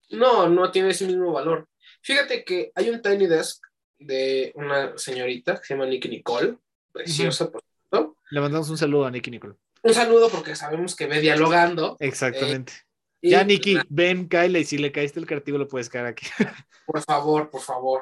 [0.09, 1.69] No, no tiene ese mismo valor.
[2.01, 3.63] Fíjate que hay un Tiny Desk
[4.05, 6.57] de una señorita que se llama Nicky Nicole,
[6.91, 7.51] preciosa, uh -huh.
[7.51, 8.17] por cierto.
[8.29, 9.55] Le mandamos un saludo a Nicky Nicole.
[9.83, 11.97] Un saludo porque sabemos que ve dialogando.
[11.99, 12.73] Exactamente.
[13.21, 13.85] Eh, ya, Nicky, una...
[13.89, 16.25] ven, cáele y si le caíste el creativo lo puedes caer aquí.
[16.85, 18.01] Por favor, por favor.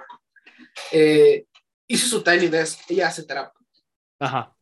[0.92, 1.46] Eh,
[1.88, 3.60] hizo su Tiny Desk, ella hace terapia.
[4.20, 4.56] Ajá.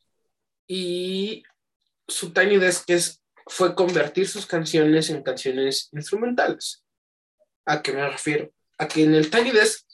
[0.68, 1.44] Y
[2.06, 6.84] su Tiny Desk es, fue convertir sus canciones en canciones instrumentales.
[7.66, 8.52] ¿A qué me refiero?
[8.78, 9.86] A que en el Tiny Desk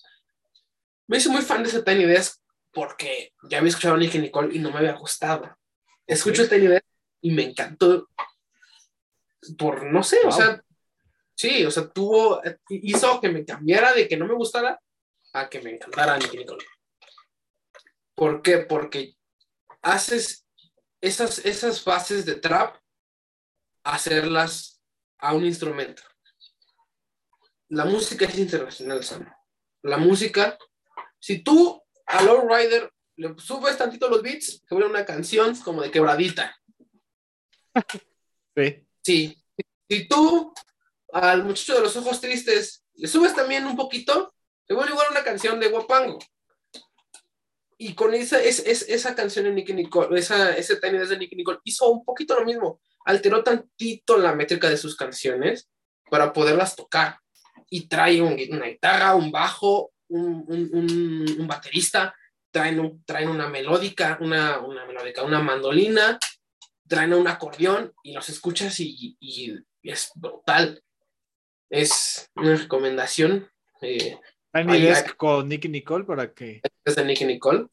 [1.08, 2.40] me hice muy fan de ese Tiny Desk
[2.72, 5.58] porque ya había escuchado a Nicky Nicole y no me había gustado.
[6.06, 6.60] Escucho okay.
[6.60, 6.86] Tiny Desk
[7.22, 8.10] y me encantó
[9.58, 10.30] por, no sé, wow.
[10.30, 10.64] o sea,
[11.36, 14.82] sí, o sea, tuvo, hizo que me cambiara de que no me gustara
[15.34, 16.66] a que me encantara Nicky Nicole.
[18.16, 18.60] ¿Por qué?
[18.60, 19.16] Porque
[19.82, 20.48] haces
[21.02, 22.78] esas, esas bases de trap,
[23.84, 24.82] hacerlas
[25.20, 26.02] a un instrumento.
[27.70, 29.32] La música es internacional, Sam.
[29.84, 30.58] La música
[31.26, 35.82] si tú a Lord Rider le subes tantito los beats, se vuelve una canción como
[35.82, 36.56] de quebradita.
[38.56, 38.88] Sí.
[39.04, 39.44] Sí.
[39.90, 40.54] Si tú
[41.12, 44.34] al muchacho de los ojos tristes le subes también un poquito,
[44.66, 46.20] te vuelve igual una canción de Guapango.
[47.78, 51.60] Y con esa, es, esa canción de Nicky Nicole, esa, ese Tiny de Nicky Nicole,
[51.66, 52.80] hizo un poquito lo mismo.
[53.04, 55.70] Alteró tantito la métrica de sus canciones
[56.10, 57.20] para poderlas tocar.
[57.70, 62.16] Y trae una guitarra, un bajo, un, un, un, baterista,
[62.52, 66.20] traen, traen una melódica, una, una melódica, una mandolina,
[66.88, 70.84] traen un acordeón y los escuchas y, y, es brutal.
[71.70, 73.50] Es una recomendación.
[73.82, 74.18] Eh,
[75.18, 76.62] con Nicky Nicole para que.
[76.84, 77.68] Es de Nicky Nicole.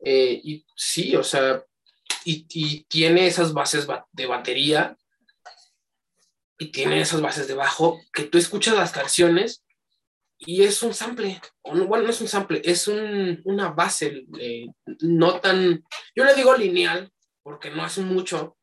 [0.00, 1.62] Eh, y sí, o sea,
[2.24, 4.96] y, y, tiene esas bases de batería
[6.56, 9.64] y tiene esas bases de bajo que tú escuchas las canciones
[10.38, 14.66] y es un sample, bueno, no es un sample, es un, una base eh,
[15.00, 17.10] no tan, yo le digo lineal,
[17.42, 18.56] porque no hace mucho,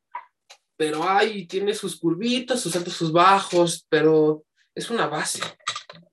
[0.78, 5.42] pero ahí tiene sus curvitas, sus altos, sus bajos, pero es una base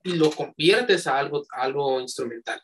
[0.03, 2.61] y lo conviertes a algo, algo instrumental.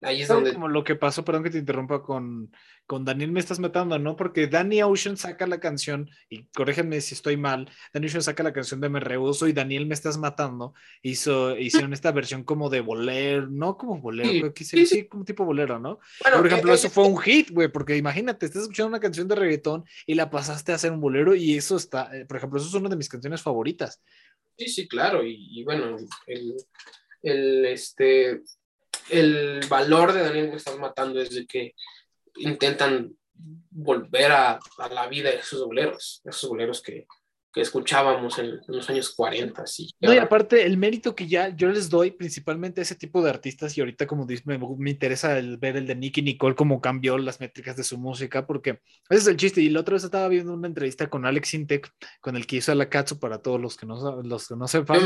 [0.00, 0.52] Ahí es donde...
[0.52, 2.52] Como lo que pasó, perdón que te interrumpa con,
[2.88, 4.16] con Daniel Me Estás Matando, ¿no?
[4.16, 8.54] Porque Danny Ocean saca la canción, y corrígeme si estoy mal, Danny Ocean saca la
[8.54, 10.72] canción de Me Rehuso y Daniel Me Estás Matando
[11.02, 15.06] hizo, hicieron esta versión como de bolero, no como bolero, sí, creo que sí, sí,
[15.06, 16.00] como tipo bolero, ¿no?
[16.34, 19.28] por ejemplo, eh, eso eh, fue un hit, güey, porque imagínate, estás escuchando una canción
[19.28, 22.58] de reggaetón y la pasaste a hacer un bolero y eso está, eh, por ejemplo,
[22.58, 24.02] eso es una de mis canciones favoritas.
[24.56, 26.56] Sí, sí, claro, y, bueno, el,
[27.22, 28.40] el, este,
[29.10, 31.74] el valor de Daniel me estás matando es de que
[32.38, 33.14] intentan
[33.70, 37.06] volver a, a la vida de esos boleros, esos boleros que,
[37.52, 39.64] que escuchábamos en, los años 40.
[39.78, 43.22] Y no, y aparte, el mérito que ya yo les doy principalmente a ese tipo
[43.22, 46.54] de artistas, y ahorita, como dice, me, me, interesa el, ver el de Nicky Nicole,
[46.54, 49.60] cómo cambió las métricas de su música, porque ese es el chiste.
[49.60, 52.74] Y la otra vez estaba viendo una entrevista con Alex Intec, con el que hizo
[52.74, 55.00] la Katsu, para todos los que no, los que no sepan.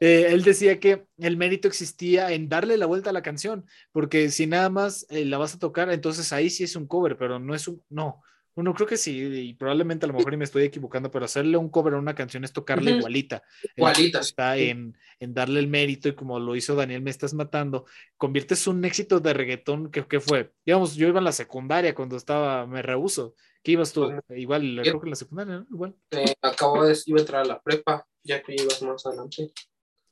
[0.00, 4.30] Eh, él decía que el mérito existía en darle la vuelta a la canción, porque
[4.30, 7.38] si nada más eh, la vas a tocar, entonces ahí sí es un cover, pero
[7.38, 8.22] no es un, no,
[8.54, 11.56] uno creo que sí, y probablemente a lo mejor y me estoy equivocando, pero hacerle
[11.56, 13.42] un cover a una canción es tocarle igualita.
[13.76, 14.20] Igualita.
[14.20, 17.84] Está en, en, darle el mérito y como lo hizo Daniel Me Estás Matando,
[18.16, 22.16] conviertes un éxito de reggaetón que, que fue, digamos, yo iba en la secundaria cuando
[22.16, 23.34] estaba, me rehuso.
[23.62, 24.10] ¿Qué ibas tú?
[24.30, 25.66] Igual, creo que en la secundaria, ¿no?
[25.70, 25.94] Igual.
[26.10, 29.52] Eh, acabo de, iba a entrar a la prepa, ya que ibas más adelante.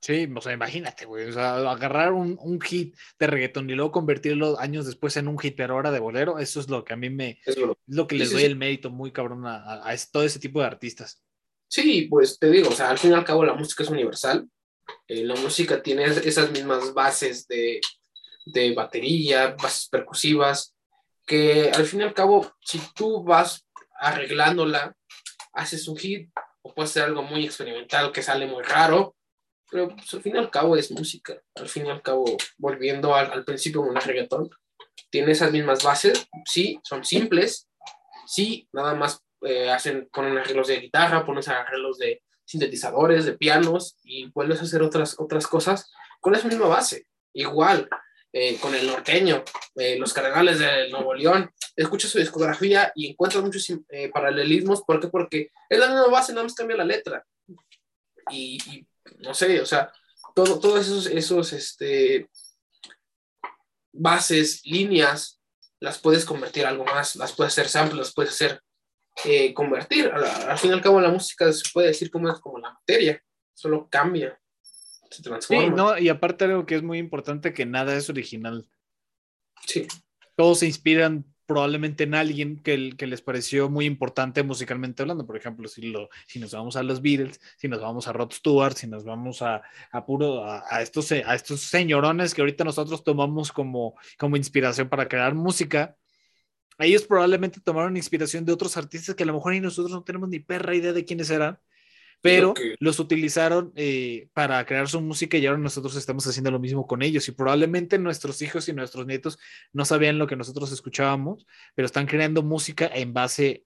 [0.00, 1.28] Sí, o sea, imagínate, güey.
[1.28, 5.38] O sea, agarrar un, un, hit de reggaetón y luego convertirlo años después en un
[5.38, 7.40] hit, pero ahora de bolero, eso es lo que a mí me.
[7.44, 10.66] Es lo, que les doy el mérito muy cabrón a, a, todo ese tipo de
[10.66, 11.22] artistas.
[11.68, 14.48] Sí, pues te digo, o sea, al fin y al cabo la música es universal.
[15.08, 17.80] Eh, la música tiene esas mismas bases de,
[18.46, 20.74] de batería, bases percusivas,
[21.26, 23.66] que al fin y al cabo, si tú vas
[24.00, 24.94] arreglándola,
[25.52, 26.30] haces un hit,
[26.62, 29.16] o puede ser algo muy experimental que sale muy raro
[29.70, 31.40] pero pues, al fin y al cabo es música.
[31.54, 32.24] Al fin y al cabo,
[32.56, 34.50] volviendo al, al principio con el reggaetón,
[35.10, 37.68] tiene esas mismas bases, sí, son simples,
[38.26, 43.96] sí, nada más eh, hacen, ponen arreglos de guitarra, ponen arreglos de sintetizadores, de pianos
[44.02, 47.06] y vuelves a hacer otras, otras cosas con esa misma base.
[47.32, 47.88] Igual,
[48.32, 49.44] eh, con el norteño,
[49.76, 53.66] eh, los cardenales de Nuevo León, escuchas su discografía y encuentras muchos
[54.12, 54.82] paralelismos.
[54.82, 55.08] ¿Por qué?
[55.08, 57.24] Porque es la misma base, nada más cambia la letra.
[58.30, 58.86] Y, y
[59.18, 59.92] no sé, o sea,
[60.34, 62.28] todo, todos esos, esos este,
[63.92, 65.40] bases, líneas,
[65.80, 68.60] las puedes convertir a algo más, las puedes hacer samples, las puedes hacer
[69.24, 70.08] eh, convertir.
[70.08, 73.22] Al, fin y al cabo, la música se puede decir como es como la materia,
[73.54, 74.40] solo cambia,
[75.10, 75.64] se transforma.
[75.64, 78.68] Sí, no, y aparte algo que es muy importante, que nada es original.
[79.66, 79.86] Sí.
[80.36, 85.26] Todos se inspiran probablemente en alguien que, que, les pareció muy importante musicalmente hablando.
[85.26, 88.32] Por ejemplo, si, lo, si nos vamos a los Beatles, si nos vamos a Rod
[88.32, 93.02] Stewart, si nos vamos a, a puro, a, estos, a estos señorones que ahorita nosotros
[93.02, 95.96] tomamos como, como inspiración para crear música,
[96.78, 100.28] ellos probablemente tomaron inspiración de otros artistas que a lo mejor ni nosotros no tenemos
[100.28, 101.58] ni perra idea de quiénes eran
[102.20, 106.86] pero los utilizaron eh, para crear su música y ahora nosotros estamos haciendo lo mismo
[106.86, 109.38] con ellos y probablemente nuestros hijos y nuestros nietos
[109.72, 113.64] no sabían lo que nosotros escuchábamos, pero están creando música en base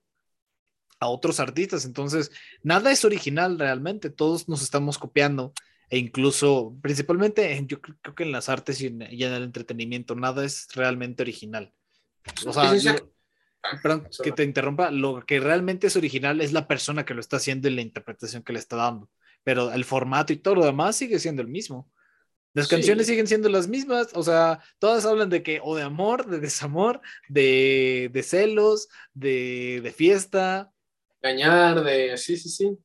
[1.01, 1.85] a otros artistas.
[1.85, 2.31] Entonces,
[2.63, 5.53] nada es original realmente, todos nos estamos copiando
[5.93, 10.69] e incluso, principalmente, yo creo que en las artes y en, el entretenimiento, nada es
[10.75, 11.71] realmente original.
[12.47, 12.73] O sea,
[13.83, 17.37] Perdón, que te interrumpa, lo que realmente es original es la persona que lo está
[17.37, 19.09] haciendo y la interpretación que le está dando,
[19.45, 21.91] pero el formato y todo lo demás sigue siendo el mismo.
[22.55, 22.75] Las Sí.
[22.75, 26.39] canciones siguen siendo las mismas, o sea, todas hablan de que, o de amor, de
[26.41, 30.71] desamor, de, de celos, de, de fiesta.
[31.23, 32.17] Engañar, de.
[32.19, 32.77] Sí, sí, sí.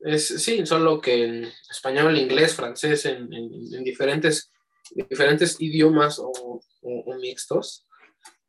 [0.00, 4.50] Es, sí, solo que en español, inglés, francés, en, en- en diferentes,
[4.94, 7.86] diferentes idiomas o, o- o mixtos.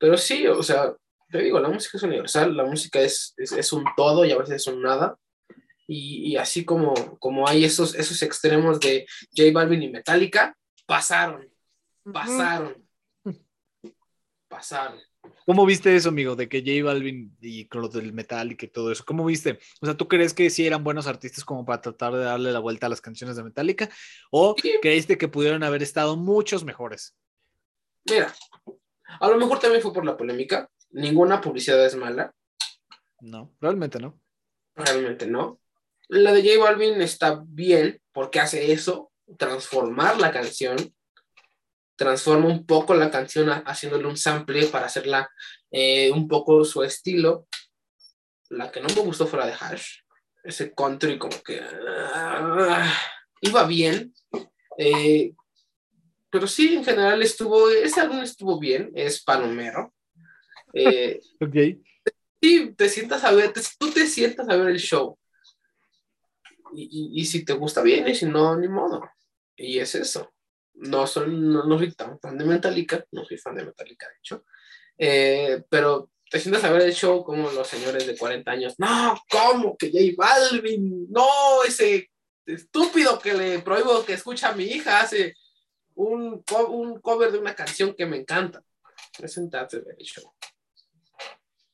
[0.02, 0.94] Pero sí, o sea,
[1.30, 4.38] te digo, la música es universal, la música es, es, es un todo y a
[4.38, 5.16] veces es un nada.
[5.88, 9.06] Y, y así como, como hay esos, esos extremos de
[9.38, 11.48] J Balvin y Metallica, pasaron,
[12.12, 12.84] pasaron,
[14.48, 15.00] pasaron.
[15.46, 16.36] ¿Cómo viste eso, amigo?
[16.36, 19.04] De que J Balvin y con lo del metal y que todo eso.
[19.06, 19.60] ¿Cómo viste?
[19.82, 22.60] O sea, ¿tú crees que sí eran buenos artistas como para tratar de darle la
[22.60, 23.90] vuelta a las canciones de Metallica?
[24.32, 24.74] ¿O Sí.
[24.82, 27.16] creíste que pudieron haber estado muchos mejores?
[28.10, 28.34] Mira,
[29.20, 30.70] a lo mejor también fue por la polémica.
[30.92, 32.34] Ninguna publicidad es mala,
[33.22, 34.20] No, realmente no.
[34.76, 35.60] realmente no.
[36.10, 40.76] La de J Balvin está bien porque hace eso, transformar la canción,
[41.96, 45.30] transforma un poco la canción ha- haciéndole un sample para hacerla
[45.72, 47.48] eh, un poco su estilo.
[48.50, 50.00] La que no me gustó fue la de Hash,
[50.44, 51.62] ese country como que
[52.14, 52.92] ah,
[53.42, 54.14] iba bien.
[54.78, 55.34] eh,
[56.32, 59.94] pero sí, en general estuvo, ese álbum estuvo bien, es palomero.
[60.74, 61.56] Eh, Ok.
[62.42, 65.18] sí, te sientas a ver, te- tú te sientas a ver el show.
[66.74, 66.84] Y,
[67.18, 69.10] y- y si te gusta bien, y si no, ni modo.
[69.56, 70.32] Y es eso.
[70.74, 74.14] No, soy, no, no soy tan fan de Metallica, no soy fan de Metallica, de
[74.20, 74.46] hecho.
[74.98, 78.76] Eh, pero te sientas a ver el show como los señores de 40 años.
[78.78, 81.08] No, ¿cómo que J Balvin?
[81.12, 81.28] No,
[81.68, 82.10] ese
[82.46, 85.36] estúpido que le prohíbo que escuche a mi hija hace
[85.96, 88.64] un, co- un cover de una canción que me encanta.
[89.18, 90.32] A ver el show.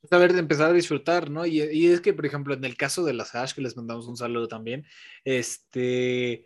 [0.04, 1.46] Es saber de empezar a disfrutar, ¿no?
[1.46, 4.08] Y, y es que, por ejemplo, en el caso de las Hash, que les mandamos
[4.08, 4.86] un saludo también,
[5.26, 6.46] este,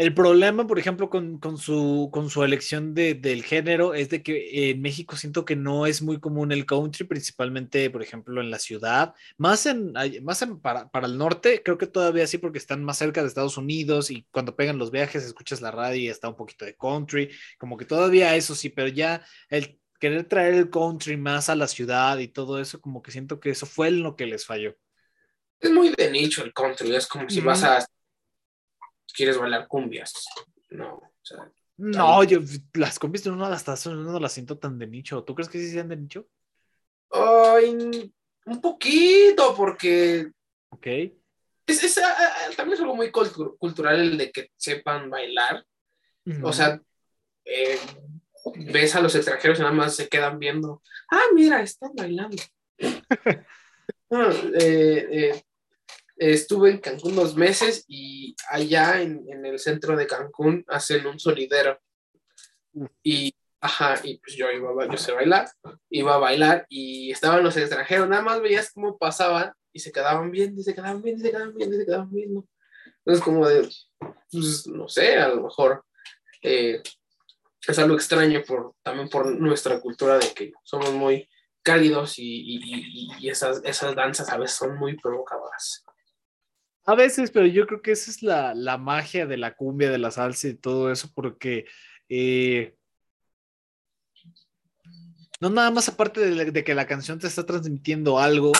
[0.00, 4.22] el problema, por ejemplo, con, con su, con su elección de, del género es de
[4.22, 8.50] que en México siento que no es muy común el country, principalmente, por ejemplo, en
[8.50, 9.92] la ciudad, más en,
[10.22, 13.28] más en, para, para el norte, creo que todavía sí, porque están más cerca de
[13.28, 16.76] Estados Unidos y cuando pegan los viajes escuchas la radio y está un poquito de
[16.76, 21.54] country, como que todavía eso sí, pero ya el querer traer el country más a
[21.54, 24.74] la ciudad y todo eso, como que siento que eso fue lo que les falló.
[25.60, 27.86] Es muy de nicho el country, es como si vas a...
[29.12, 30.12] quieres bailar cumbias.
[30.70, 32.40] No, o sea, No, yo
[32.74, 35.24] las cumbias no las, no las siento tan de nicho.
[35.24, 36.26] ¿Tú crees que sí sean de nicho?
[37.12, 38.12] ay,
[38.46, 40.30] un poquito, porque
[40.70, 40.86] Ok.
[40.86, 41.94] es, es,
[42.56, 45.64] también es algo muy cultu- cultural el de que sepan bailar.
[46.42, 46.80] O sea,
[47.44, 47.78] eh,
[48.72, 50.82] ves a los extranjeros y nada más se quedan viendo.
[51.10, 52.42] Ah, mira, están bailando.
[54.12, 55.42] Ah, eh, eh,
[56.20, 61.18] estuve en Cancún dos meses y allá en, en el centro de Cancún hacen un
[61.18, 61.80] sonidero.
[63.02, 65.50] Y, ajá, y pues yo iba yo sé bailar,
[65.88, 70.30] iba a bailar y estaban los extranjeros, nada más veías cómo pasaban y se quedaban
[70.30, 72.46] viendo, y se quedaban viendo, y se quedaban viendo, y se quedaban viendo.
[72.98, 73.68] Entonces, como de,
[74.30, 75.84] pues, no sé, a lo mejor
[76.42, 76.82] eh,
[77.66, 81.28] es algo extraño por, también por nuestra cultura de que somos muy
[81.62, 85.84] cálidos y, y- y- y esas, esas danzas a veces son muy provocadoras.
[86.84, 89.98] A veces, pero yo creo que esa es la, la magia de la cumbia, de
[89.98, 91.66] la salsa y todo eso, porque
[92.08, 92.74] eh,
[95.40, 98.52] no nada más aparte de, de que la canción te está transmitiendo algo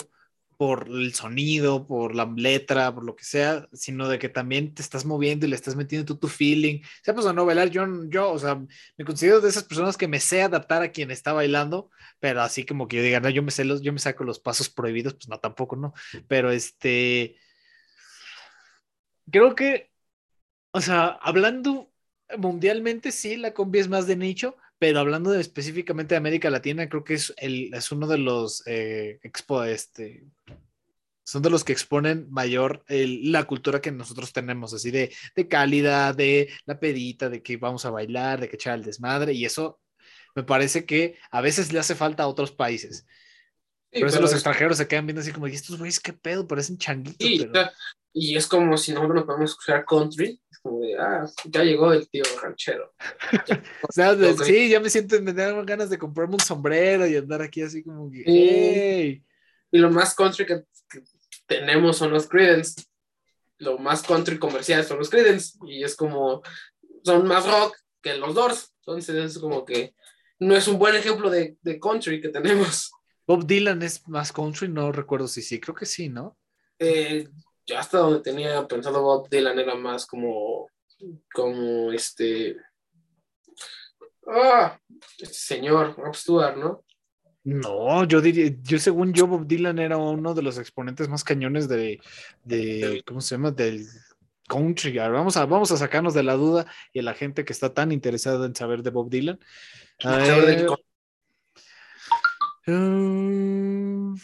[0.61, 4.83] por el sonido, por la letra, por lo que sea, sino de que también te
[4.83, 6.81] estás moviendo y le estás metiendo tú tu feeling.
[7.01, 8.61] Sea pues o no bailar, yo, yo, o sea,
[8.95, 12.63] me considero de esas personas que me sé adaptar a quien está bailando, pero así
[12.63, 15.15] como que yo diga, no, yo me sé los, yo me saco los pasos prohibidos,
[15.15, 15.93] pues no, tampoco no.
[16.27, 17.37] Pero este,
[19.29, 19.91] creo que,
[20.71, 21.91] o sea, hablando
[22.37, 27.03] mundialmente, sí, la cumbia es más de nicho, pero hablando específicamente de América Latina, creo
[27.03, 30.25] que es, el, es uno de los eh, expo, este,
[31.23, 36.13] son de los que exponen mayor la cultura que nosotros tenemos, así de, de cálida,
[36.13, 39.79] de la pedita, de que vamos a bailar, de que echar el desmadre, y eso
[40.35, 43.05] me parece que a veces le hace falta a otros países.
[43.91, 46.47] Por eso pero los extranjeros se quedan viendo así como, ¿y estos güeyes qué pedo?
[46.47, 47.27] Parecen changuitos.
[47.27, 47.69] sí, pero...
[48.13, 51.91] y es como si nosotros nos podemos escuchar country, es como de, ah, ya llegó
[51.91, 52.93] el tío ranchero.
[53.89, 57.15] O sea, de- sí, ya me siento, me dan ganas de comprarme un sombrero y
[57.17, 58.23] andar aquí así como que, Sí.
[58.27, 59.23] "Hey".
[59.71, 61.01] Y lo más country que, que
[61.45, 62.83] tenemos son los Creedence.
[63.57, 65.57] Lo más country comercial son los Creedence.
[65.67, 66.41] Y es como,
[67.03, 68.73] son más rock que los Doors.
[68.85, 69.93] Entonces es como que
[70.39, 72.91] no es un buen ejemplo de, de country que tenemos.
[73.31, 76.37] Bob Dylan es más country, no recuerdo si sí, creo que sí, ¿no?
[76.77, 77.29] Eh,
[77.65, 80.67] yo hasta donde tenía pensado Bob Dylan era más como
[81.33, 82.57] como este,
[84.27, 84.77] ah,
[85.17, 86.83] este señor Rob Stewart, ¿no?
[87.45, 91.69] No, yo diría, yo según yo, Bob Dylan era uno de los exponentes más cañones
[91.69, 92.01] de,
[92.43, 93.51] de ¿cómo se llama?
[93.51, 93.87] Del
[94.45, 94.97] country.
[94.97, 97.93] vamos a, vamos a sacarnos de la duda y a la gente que está tan
[97.93, 99.39] interesada en saber de Bob Dylan.
[102.67, 104.15] Mm,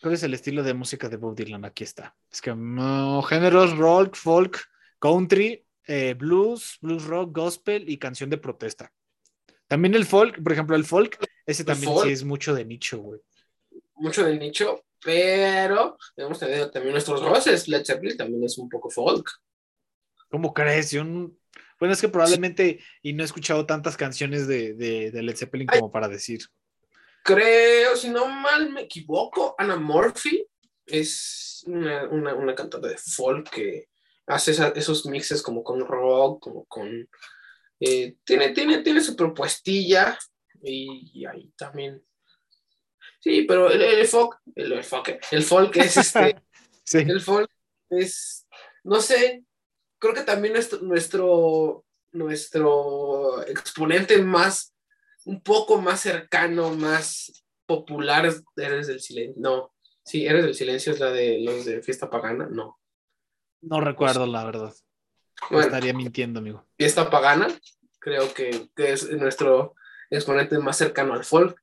[0.00, 1.64] ¿Cuál es el estilo de música de Bob Dylan?
[1.64, 2.16] Aquí está.
[2.32, 4.58] Es que géneros rock, folk,
[4.98, 8.92] country, eh, blues, blues rock, gospel y canción de protesta.
[9.68, 13.20] También el folk, por ejemplo, el folk, ese también sí es mucho de nicho, güey.
[13.94, 17.68] Mucho de nicho, pero hemos tenido también nuestros roces.
[17.68, 19.30] Led Zeppelin también es un poco folk.
[20.30, 20.90] ¿Cómo crees?
[20.92, 21.04] Yo
[21.80, 25.90] Bueno, es que probablemente, y no he escuchado tantas canciones de, de, Led Zeppelin como
[25.90, 26.40] para decir.
[27.24, 30.46] Creo, si no mal me equivoco, Anna Murphy
[30.84, 33.88] es una, una, cantante de folk que
[34.26, 37.08] hace esos mixes como con rock, como con
[37.80, 40.18] eh, tiene, tiene, tiene su propuestilla
[40.62, 42.04] y, ahí también.
[43.20, 46.36] Sí, pero el, folk, el, folk, el folk es este.
[46.92, 47.48] El folk
[47.88, 48.48] es,
[48.82, 49.44] no sé,
[50.00, 54.74] creo que también nuestro, nuestro, nuestro exponente más,
[55.24, 59.34] un poco más cercano, más popular, eres del silencio.
[59.38, 59.72] No,
[60.04, 62.80] sí, eres del silencio, es la de los de fiesta pagana, no.
[63.60, 64.74] No recuerdo, la verdad
[65.50, 66.66] estaría mintiendo, amigo.
[66.76, 67.48] Fiesta pagana,
[67.98, 69.74] creo que, es nuestro
[70.10, 71.60] exponente más cercano al folk.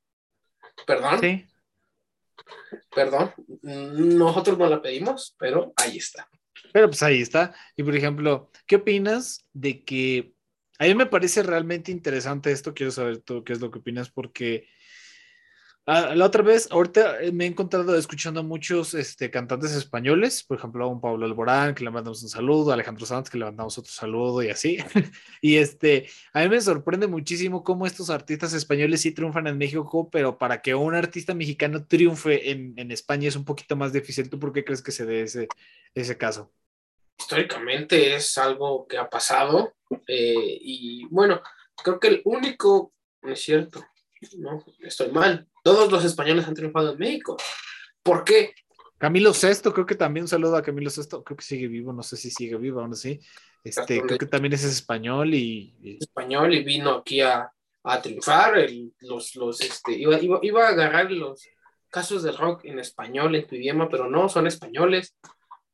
[0.86, 1.20] Perdón.
[1.20, 1.46] Sí.
[2.94, 3.32] Perdón.
[3.62, 6.28] Nosotros no la pedimos, pero ahí está.
[6.72, 7.54] Pero pues ahí está.
[7.76, 10.34] Y por ejemplo, ¿qué opinas de que
[10.78, 12.74] a mí me parece realmente interesante esto?
[12.74, 14.68] Quiero saber tú qué es lo que opinas, porque
[15.90, 20.44] Ah, la otra vez, ahorita eh, me he encontrado escuchando a muchos este, cantantes españoles,
[20.44, 23.38] por ejemplo, a un Pablo Alborán, que le mandamos un saludo, a Alejandro Sanz, que
[23.38, 24.76] le mandamos otro saludo y así.
[25.40, 30.10] y este, a mí me sorprende muchísimo cómo estos artistas españoles sí triunfan en México,
[30.12, 34.28] pero para que un artista mexicano triunfe en, en España es un poquito más difícil.
[34.28, 35.48] ¿Tú por qué crees que se dé ese,
[35.94, 36.52] ese caso?
[37.18, 39.72] Históricamente es algo que ha pasado
[40.06, 41.40] eh, y bueno,
[41.82, 43.82] creo que el único, no es cierto,
[44.36, 47.36] no, estoy mal todos los españoles han triunfado en México.
[48.02, 48.54] ¿Por qué?
[48.96, 52.02] Camilo Sesto, creo que también un saludo a Camilo Sesto, creo que sigue vivo, no
[52.02, 53.20] sé si sigue vivo aún así.
[53.62, 57.52] Este, creo que también es español y, Español y vino aquí a,
[58.02, 58.66] triunfar.
[59.00, 61.46] los, los, este, iba, iba, a agarrar los
[61.90, 65.14] casos del rock en español, en tu idioma, pero no, son españoles.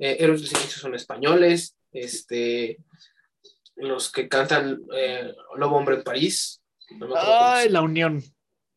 [0.01, 1.77] Eh, Héroes del Silencio son españoles.
[1.93, 2.79] Este,
[3.77, 6.61] los que cantan eh, Lobo Hombre en París.
[7.17, 8.21] Ay, la Unión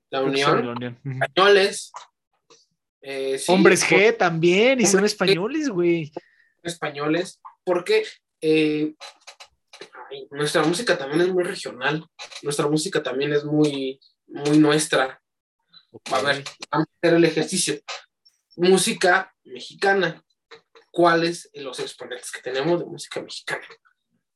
[0.10, 1.92] la Unión, españoles.
[3.02, 6.12] Eh, Hombres G también, y son españoles, güey.
[6.64, 8.04] Españoles, porque
[8.42, 8.94] eh,
[10.32, 12.06] nuestra música también es muy regional,
[12.42, 15.22] nuestra música también es muy, muy nuestra.
[16.12, 17.80] A ver, vamos a hacer el ejercicio.
[18.56, 20.24] Música mexicana.
[20.92, 23.66] ¿Cuáles los exponentes que tenemos de música mexicana?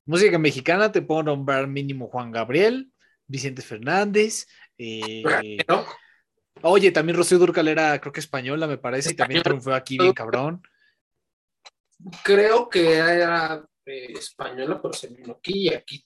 [0.06, 2.92] Música mexicana, te puedo nombrar mínimo Juan Gabriel,
[3.28, 4.48] Vicente Fernández,
[4.84, 5.58] eh,
[6.64, 10.14] oye, también Rocío Durcal era, creo que española, me parece, y también triunfó aquí bien
[10.14, 10.62] cabrón.
[12.24, 16.04] Creo que era eh, española, pero se vino aquí y aquí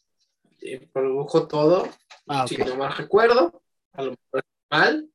[0.61, 1.89] eh, produjo todo.
[2.27, 3.63] Ah, si no mal recuerdo,
[3.93, 5.09] a lo mejor mal,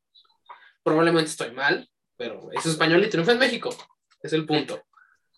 [0.82, 3.70] probablemente estoy mal, pero es español y triunfa en México.
[4.22, 4.82] Es el punto.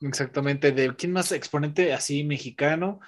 [0.01, 0.73] Exactamente.
[0.73, 3.01] ¿De quién más exponente así mexicano?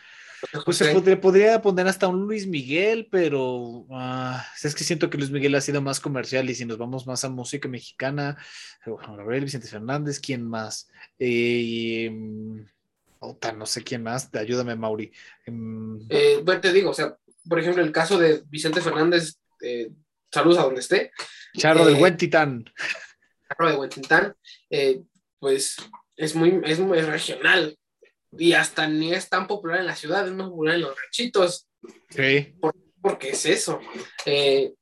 [0.64, 5.30] Pues se podría, poner hasta un Luis Miguel, pero ah, es que siento que Luis
[5.30, 8.36] Miguel ha sido más comercial y si nos vamos más a música mexicana,
[8.84, 10.88] Juan Gabriel, Vicente Fernández, ¿quién más?
[11.18, 12.10] Eh,
[13.56, 15.12] no sé quién más, ayúdame Mauri.
[15.46, 17.16] Em, eh, bueno, te digo, o sea,
[17.48, 19.90] por ejemplo, el caso de Vicente Fernández, eh,
[20.30, 21.12] saludos a donde esté.
[21.56, 22.64] Charro del Buen Titán.
[23.48, 24.34] Charro de Buen Titán,
[25.38, 25.76] pues
[26.16, 27.76] es muy, es muy regional
[28.38, 31.68] y hasta ni es tan popular en la ciudad, es más popular en los ranchitos.
[32.10, 32.54] Sí.
[33.00, 33.80] porque es eso.
[34.24, 34.74] Eh,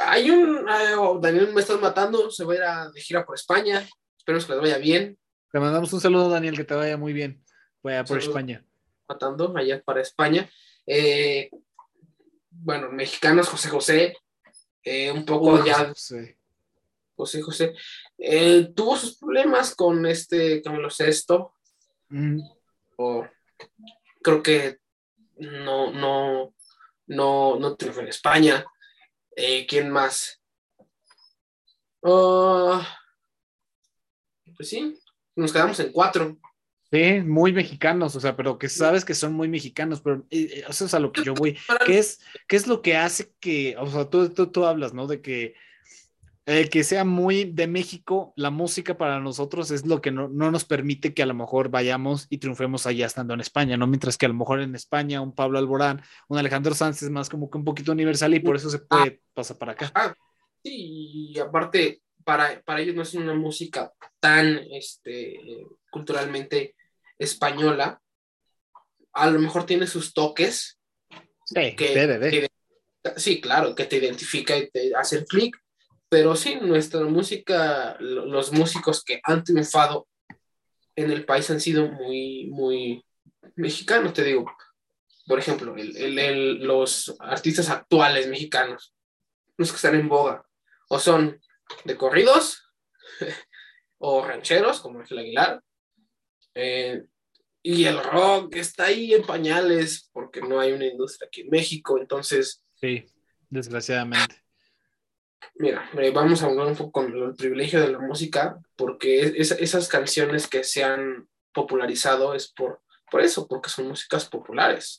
[0.00, 0.66] hay un.
[0.98, 3.86] Oh, Daniel, me estás matando, se va a ir a, de gira por España.
[4.16, 5.18] Espero que les vaya bien.
[5.50, 7.44] Te mandamos un saludo, Daniel, que te vaya muy bien.
[7.82, 8.64] Vaya por España.
[9.08, 10.48] Matando allá para España.
[10.86, 11.50] Eh,
[12.50, 14.16] bueno, mexicanos, José José.
[14.82, 15.88] Eh, un poco ya.
[15.88, 16.36] José
[17.14, 17.42] José.
[17.42, 17.74] José,
[18.74, 20.88] tuvo sus problemas con este Camilo
[22.96, 23.26] O,
[24.22, 24.78] creo que
[25.38, 26.54] no, no,
[27.06, 28.64] no, no triunfó en España.
[29.34, 30.40] Eh, ¿Quién más?
[32.04, 32.86] Ah,
[34.56, 34.98] pues sí,
[35.36, 36.38] nos quedamos en cuatro.
[36.90, 40.64] Sí, muy mexicanos, o sea, pero que sabes que son muy mexicanos, pero eh, eh,
[40.68, 41.56] eso es a lo que yo voy.
[41.86, 45.06] ¿Qué es, qué es lo que hace que, o sea, tú, tú, tú hablas, ¿no?
[45.06, 45.54] De que
[46.60, 50.50] el que sea muy de México, la música para nosotros es lo que no, no,
[50.50, 53.86] nos permite que a lo mejor vayamos y triunfemos allá estando en España, ¿no?
[53.86, 57.28] Mientras que a lo mejor en España un Pablo Alborán, un Alejandro Sanz es más
[57.28, 59.92] como que un poquito universal y por eso se puede pasar para acá.
[59.94, 60.14] Ah,
[60.62, 65.38] sí, y aparte, para, para ellos no es una música tan este,
[65.90, 66.74] culturalmente
[67.18, 68.00] española,
[69.12, 70.78] a lo mejor tiene sus toques.
[71.44, 72.48] Sí, que,
[73.16, 75.56] sí, claro, que te identifica y te hace clic,
[76.12, 80.06] pero sí, nuestra música, los músicos que han triunfado
[80.94, 83.02] en el país han sido muy, muy
[83.56, 84.44] mexicanos, te digo.
[85.26, 88.94] Por ejemplo, los artistas actuales mexicanos,
[89.56, 90.46] los que están en boga,
[90.90, 91.40] o son
[91.84, 92.62] de corridos,
[93.96, 95.62] o rancheros, como el Aguilar,
[96.54, 97.04] eh,
[97.62, 101.98] y el rock está ahí en pañales porque no hay una industria aquí en México,
[101.98, 102.62] entonces...
[102.74, 103.06] Sí,
[103.48, 104.41] desgraciadamente.
[105.56, 109.88] Mira, eh, vamos a hablar un poco con el privilegio de la música, porque esas
[109.88, 112.80] canciones que se han popularizado es por,
[113.10, 114.98] por eso, porque son músicas populares,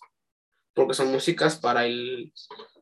[0.73, 2.31] porque son músicas para el,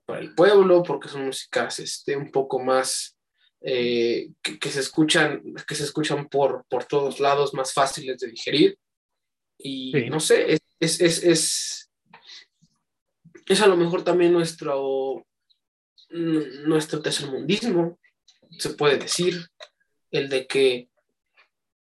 [0.06, 3.18] para el pueblo, porque son músicas este, un poco más
[3.62, 8.78] eh, que, se escuchan, que se escuchan por, por todos lados, más fáciles de digerir.
[9.58, 11.92] Y no sé, es, es, es,
[13.46, 15.26] es, a lo mejor también nuestro,
[16.12, 18.00] nuestro tercermundismo,
[18.58, 19.48] se puede decir,
[20.12, 20.90] el de que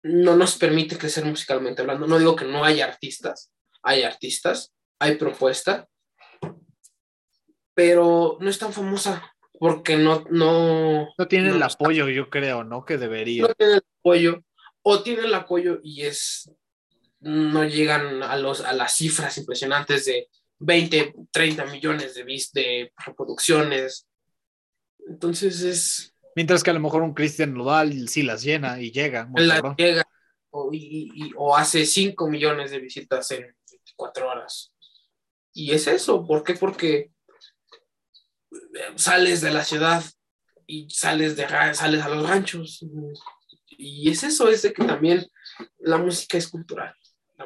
[0.03, 2.07] no nos permite crecer musicalmente hablando.
[2.07, 3.53] No digo que no haya artistas,
[3.83, 5.89] hay artistas, hay propuesta,
[7.75, 10.25] pero no es tan famosa porque no...
[10.31, 12.85] No, no tiene el apoyo, yo creo, ¿no?
[12.85, 13.43] Que debería.
[13.43, 14.45] No tiene el apoyo,
[14.83, 16.51] o tiene el apoyo y es
[17.21, 20.29] no llegan a, los, a las cifras impresionantes de
[20.59, 24.07] 20, 30 millones de, de reproducciones.
[25.09, 26.15] Entonces es...
[26.35, 29.29] Mientras que a lo mejor un Cristian Nodal sí las llena y llega.
[29.77, 30.07] llega
[30.51, 30.71] o,
[31.37, 34.73] o, hace 5 millones de visitas en 24 horas.
[35.53, 36.55] Y es eso, ¿por qué?
[36.55, 37.11] Porque
[38.97, 40.05] sales de la ciudad
[40.67, 42.85] y sales, de, sales a los ranchos.
[43.69, 45.27] Y es eso, es de que también
[45.79, 46.95] la música es cultural.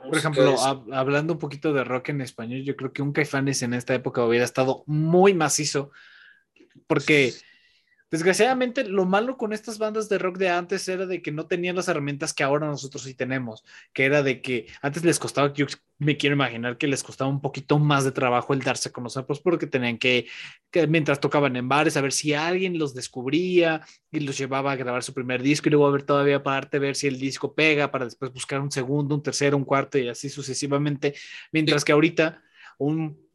[0.02, 0.56] Por ejemplo,
[0.92, 4.24] hablando un poquito de rock en español, yo creo que un Caifanes en esta época
[4.24, 5.90] hubiera estado muy macizo,
[6.86, 7.34] porque
[8.10, 11.76] desgraciadamente lo malo con estas bandas de rock de antes era de que no tenían
[11.76, 15.66] las herramientas que ahora nosotros sí tenemos, que era de que antes les costaba, yo
[15.98, 19.26] me quiero imaginar que les costaba un poquito más de trabajo el darse a conocer,
[19.26, 20.26] pues porque tenían que,
[20.70, 24.76] que mientras tocaban en bares, a ver si alguien los descubría y los llevaba a
[24.76, 27.90] grabar su primer disco y luego a ver todavía aparte, ver si el disco pega
[27.90, 31.14] para después buscar un segundo, un tercero, un cuarto y así sucesivamente,
[31.52, 32.42] mientras que ahorita
[32.78, 33.29] un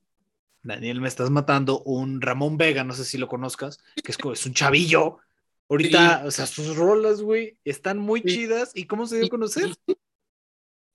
[0.66, 4.46] Daniel, me estás matando, un Ramón Vega, no sé si lo conozcas, que es, es
[4.48, 5.20] un chavillo.
[5.70, 8.72] Ahorita, o sea, sus rolas, güey, están muy chidas.
[8.74, 9.76] ¿Y cómo se dio a conocer?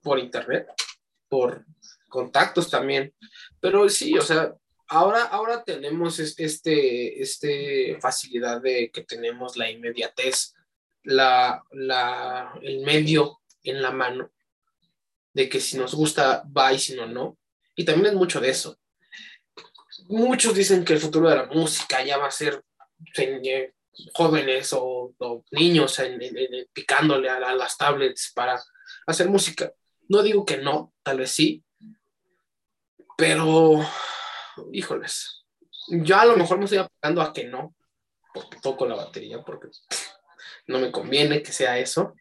[0.01, 0.67] Por internet,
[1.27, 1.65] por
[2.09, 3.13] contactos también.
[3.59, 4.53] Pero sí, o sea,
[4.87, 10.53] ahora, ahora tenemos este, este facilidad de que tenemos la inmediatez,
[11.03, 14.31] la, la, el medio en la mano,
[15.33, 17.37] de que si nos gusta, va y si no, no.
[17.75, 18.80] Y también es mucho de eso
[20.11, 22.63] muchos dicen que el futuro de la música ya va a ser
[23.17, 23.73] eh,
[24.13, 25.13] jóvenes o,
[25.51, 26.01] niños
[26.73, 28.61] picándole a, las tablets para
[29.07, 29.71] hacer música.
[30.09, 31.63] No digo que no, tal vez sí,
[33.17, 33.85] pero
[34.71, 35.45] híjoles,
[35.87, 37.75] yo a lo mejor me estoy apagando a que no,
[38.33, 39.69] porque toco la batería, porque
[40.67, 42.15] no me conviene que sea eso,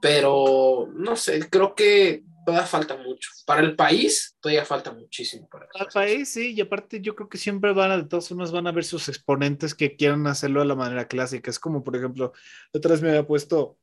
[0.00, 3.30] pero no sé, creo que todavía falta mucho.
[3.46, 5.48] Para el país, todavía falta muchísimo.
[5.48, 8.52] Para, el país, sí, y aparte yo creo que siempre van a, de todas formas,
[8.52, 11.50] van a ver sus exponentes que quieran hacerlo de la manera clásica.
[11.50, 12.32] Es como, por ejemplo,
[12.72, 13.78] otra vez me había puesto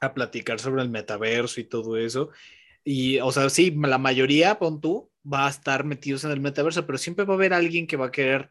[0.00, 2.30] a platicar sobre el metaverso y todo eso.
[2.84, 6.86] Y, o sea, sí, la mayoría, pon tú, va a estar metidos en el metaverso,
[6.86, 8.48] pero siempre va a haber alguien que va a querer,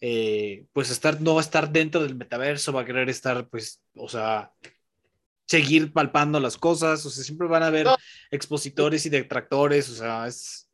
[0.00, 3.82] eh, pues, estar, no va a estar dentro del metaverso, va a querer estar, pues,
[3.96, 4.52] o sea,
[5.46, 7.86] seguir palpando las cosas, o sea, siempre van a haber
[8.30, 10.68] expositores y detractores, o sea, es...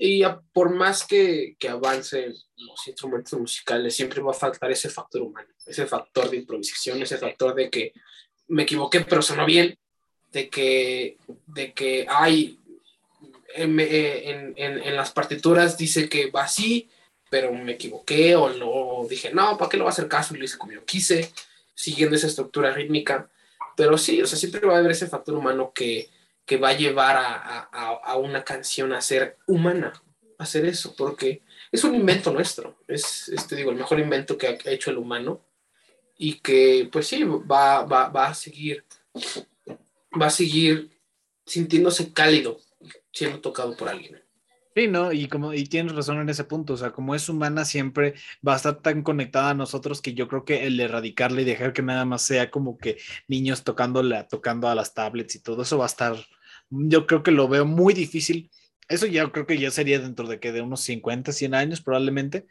[0.00, 5.22] Y por más que, que avancen los instrumentos musicales, siempre va a faltar ese factor
[5.22, 7.92] humano, ese factor de improvisación, ese factor de que
[8.46, 9.76] me equivoqué, pero sonó bien,
[10.30, 12.60] de que, de que hay,
[13.54, 16.88] en, en, en, las partituras dice que va así,
[17.28, 20.34] pero me equivoqué o no, dije, no, ¿para qué lo va a hacer caso?
[20.34, 21.32] Y lo hice como yo quise,
[21.74, 23.28] siguiendo esa estructura rítmica
[23.78, 26.10] pero sí, o sea, siempre va a haber ese factor humano que,
[26.44, 29.92] que va a llevar a, una canción a ser humana,
[30.36, 34.48] a hacer eso, porque es un invento nuestro, es, este, digo, el mejor invento que
[34.48, 35.44] ha hecho el humano
[36.16, 38.84] y que, pues sí, va, va, va a seguir,
[40.20, 40.90] va a seguir
[41.46, 42.58] sintiéndose cálido
[43.12, 44.20] siendo tocado por alguien.
[44.78, 45.12] Sí, ¿no?
[45.12, 48.14] Y como, y tienes razón en ese punto, o sea, como es humana siempre
[48.46, 51.72] va a estar tan conectada a nosotros que yo creo que el erradicarla y dejar
[51.72, 55.78] que nada más sea como que niños tocándola, tocando a las tablets y todo eso
[55.78, 56.16] va a estar,
[56.70, 58.52] yo creo que lo veo muy difícil.
[58.88, 62.46] Eso ya creo que ya sería dentro de que de unos 50, 100 años probablemente.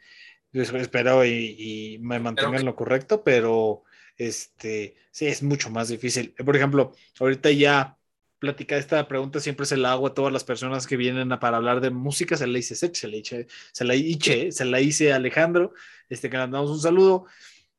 [0.52, 3.84] espero y, y me mantenga en lo correcto, pero
[4.18, 6.34] este, sí, es mucho más difícil.
[6.34, 7.97] Por ejemplo, ahorita ya
[8.38, 11.80] platicar esta pregunta siempre se la hago a todas las personas que vienen para hablar
[11.80, 15.12] de música, se la hice Sech, se la hice, se la hice, se la hice
[15.12, 15.72] a Alejandro,
[16.08, 17.26] este, que le damos un saludo.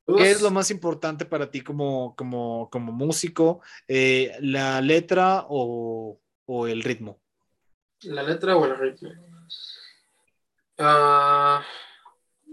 [0.06, 3.62] ¿Qué es lo más importante para ti como, como, como músico?
[3.88, 7.22] Eh, ¿La letra o, o, el ritmo?
[8.02, 9.10] La letra o el ritmo.
[10.80, 11.62] Uh...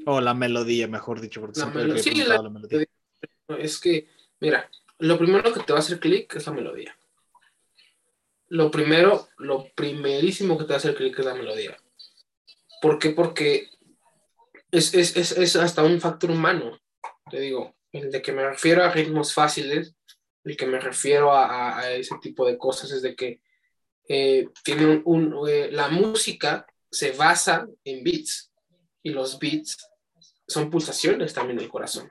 [0.05, 2.87] O la melodía, mejor dicho, porque siempre sí, la, la melodía.
[3.59, 4.07] Es que,
[4.39, 6.97] mira, lo primero que te va a hacer clic es la melodía
[8.49, 11.77] lo primero, lo primerísimo que te a hacer clic es la melodía.
[12.81, 13.11] ¿Por qué?
[13.11, 13.71] Porque
[14.71, 16.79] es, hasta un factor humano,
[17.31, 19.95] te digo, el de que me refiero a ritmos fáciles,
[20.45, 23.41] el que me refiero a, ese tipo de cosas es de que
[24.09, 28.53] eh, tiene un, eh, la música se basa en beats
[29.03, 29.77] y los beats
[30.47, 32.09] son pulsaciones también del corazón.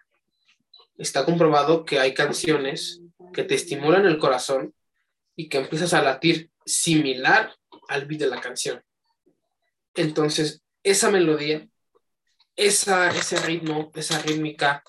[0.97, 3.01] Está comprobado que hay canciones
[3.33, 4.73] que te estimulan el corazón
[5.35, 7.53] y que empiezas a latir similar
[7.87, 8.83] al beat de la canción.
[9.93, 11.67] Entonces, esa melodía,
[12.55, 14.83] esa, ese ritmo, esa rítmica,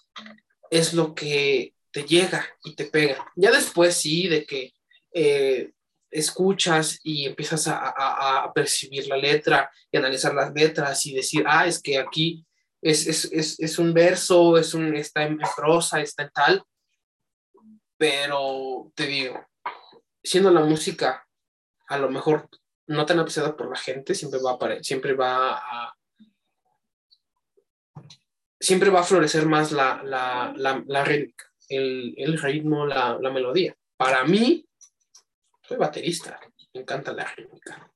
[0.70, 3.30] es lo que te llega y te pega.
[3.36, 4.72] Ya después sí, de que
[5.12, 5.72] eh,
[6.11, 11.80] escuchas y empiezas a, percibir la letra y analizar las letras y decir, ah, es
[11.80, 12.44] que aquí
[12.80, 16.64] es, es un verso, es un, está en prosa, está en tal.
[17.99, 19.47] Pero te digo,
[20.27, 21.24] siendo la música
[21.89, 22.49] a lo mejor
[22.89, 25.95] no tan apreciada por la gente, siempre va a, siempre va a,
[28.59, 30.53] siempre va a florecer más la, la,
[30.87, 33.77] la, rítmica, el, el, ritmo, la, la, melodía.
[33.97, 34.66] Para mí,
[35.62, 36.41] soy baterista,
[36.74, 37.93] me encanta la rítmica.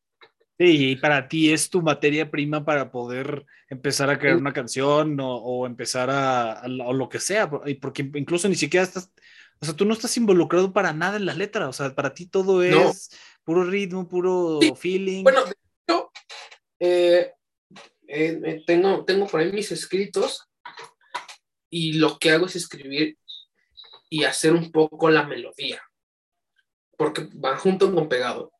[0.59, 5.19] Sí, y para ti es tu materia prima para poder empezar a crear una canción
[5.19, 9.11] o, o empezar a, o lo que sea, porque incluso ni siquiera estás,
[9.63, 12.27] o sea, tú no estás involucrado para nada en la letra, o sea, para ti
[12.27, 13.11] todo es
[13.45, 15.23] puro ritmo, puro feeling.
[15.23, 15.45] Bueno,
[15.87, 16.11] yo
[16.79, 17.35] eh,
[18.09, 20.49] eh, eh, tengo, tengo por ahí mis escritos
[21.69, 23.19] y lo que hago es escribir
[24.09, 25.83] y hacer un poco la melodía,
[26.97, 28.53] porque van junto con pegado.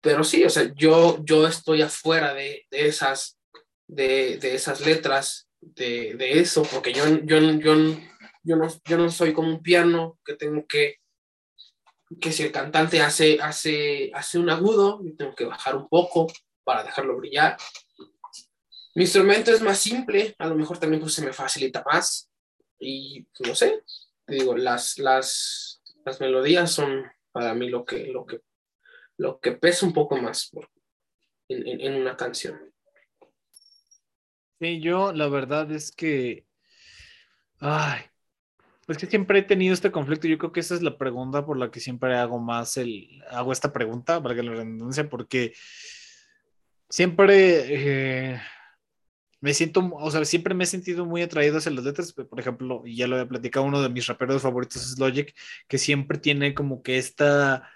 [0.00, 3.38] Pero sí, o sea, yo, yo estoy afuera de, de esas,
[3.86, 7.74] de, de, esas letras, de, de, eso, porque yo, yo, yo
[8.42, 10.96] yo no, yo no soy como un piano que tengo que,
[12.20, 16.26] que si el cantante hace, hace, hace un agudo, yo tengo que bajar un poco
[16.64, 17.56] para dejarlo brillar.
[18.94, 22.30] Mi instrumento es más simple, a lo mejor también pues, se me facilita más.
[22.78, 23.84] Y no sé,
[24.26, 28.40] te digo, las, las, las melodías son para mí lo que, lo que,
[29.16, 30.50] lo que pesa un poco más
[31.48, 32.74] en, en, en una canción.
[34.58, 36.46] Sí, yo la verdad es que,
[37.60, 38.09] ay,
[38.90, 40.26] pues que siempre he tenido este conflicto.
[40.26, 43.52] Yo creo que esa es la pregunta por la que siempre hago más el, hago
[43.52, 45.54] esta pregunta, para que la redundancia, porque
[46.88, 48.40] siempre eh,
[49.40, 52.12] me siento, o sea, siempre me he sentido muy atraído hacia las letras.
[52.12, 55.36] Por ejemplo, y ya lo he platicado, uno de mis raperos favoritos es Logic,
[55.68, 57.70] que siempre tiene como que esta,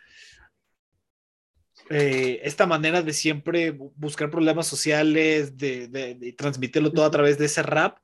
[1.91, 7.45] eh, esta manera de siempre buscar problemas sociales, de, de transmitirlo todo a través de
[7.45, 7.99] ese rap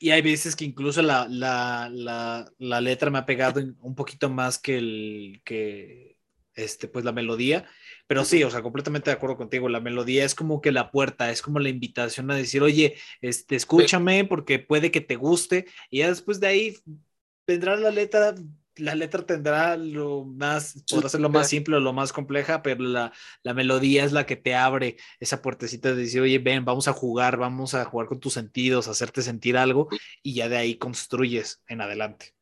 [0.00, 4.30] y hay veces que incluso la, la, la, la, letra me ha pegado un poquito
[4.30, 6.18] más que, el, que
[6.54, 7.66] este, pues la melodía.
[8.06, 9.68] Pero sí, o sea, completamente de acuerdo contigo.
[9.68, 13.56] La melodía es como que la puerta, es como la invitación a decir, oye, este,
[13.56, 15.66] escúchame porque puede que te guste.
[15.90, 16.76] Y ya después de ahí
[17.46, 18.34] vendrá la letra
[18.78, 22.82] la letra tendrá lo más, podrá ser lo más simple o lo más compleja, pero
[22.82, 23.12] la,
[23.42, 26.92] la, melodía es la que te abre esa puertecita de decir, oye, ven, vamos a
[26.92, 29.88] jugar, vamos a jugar con tus sentidos, hacerte sentir algo
[30.22, 32.34] y ya de ahí construyes en adelante.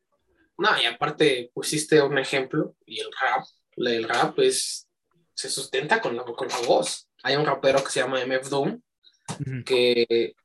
[0.57, 4.87] No, y aparte pusiste un ejemplo y el rap, el rap es,
[5.33, 7.09] se sustenta con la, con la voz.
[7.23, 8.81] Hay un rapero que se llama MF Doom
[9.65, 10.35] que,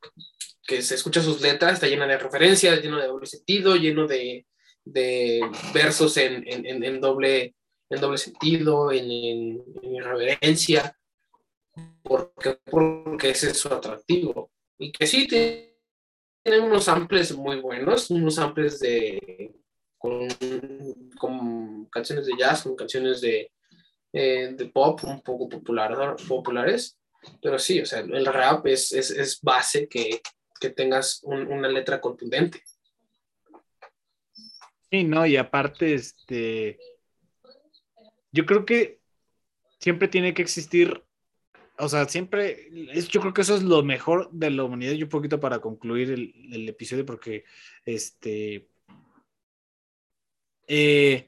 [0.67, 4.45] que se escucha sus letras, está llena de referencias, lleno de doble sentido, lleno de,
[4.85, 5.41] de
[5.73, 7.55] versos en, en, en, doble,
[7.89, 10.97] en doble sentido, en, en, irreverencia,
[12.01, 14.51] porque, porque ese es su atractivo.
[14.77, 19.53] Y que sí tienen unos samples muy buenos, unos samples de
[19.97, 20.27] con,
[21.17, 23.51] con canciones de jazz, con canciones de,
[24.11, 26.99] eh, de pop un poco popular, populares,
[27.41, 30.21] pero sí, o sea, el rap es, es, es base que,
[30.59, 32.61] que tengas una letra contundente.
[34.93, 36.77] Sí, no, y aparte, este,
[38.31, 38.99] yo creo que
[39.79, 41.03] siempre tiene que existir,
[41.79, 45.01] o sea, siempre, es, yo creo que eso es lo mejor de la humanidad, y
[45.01, 47.43] un poquito para concluir el, episodio, porque,
[47.85, 48.69] este,
[50.67, 51.27] eh,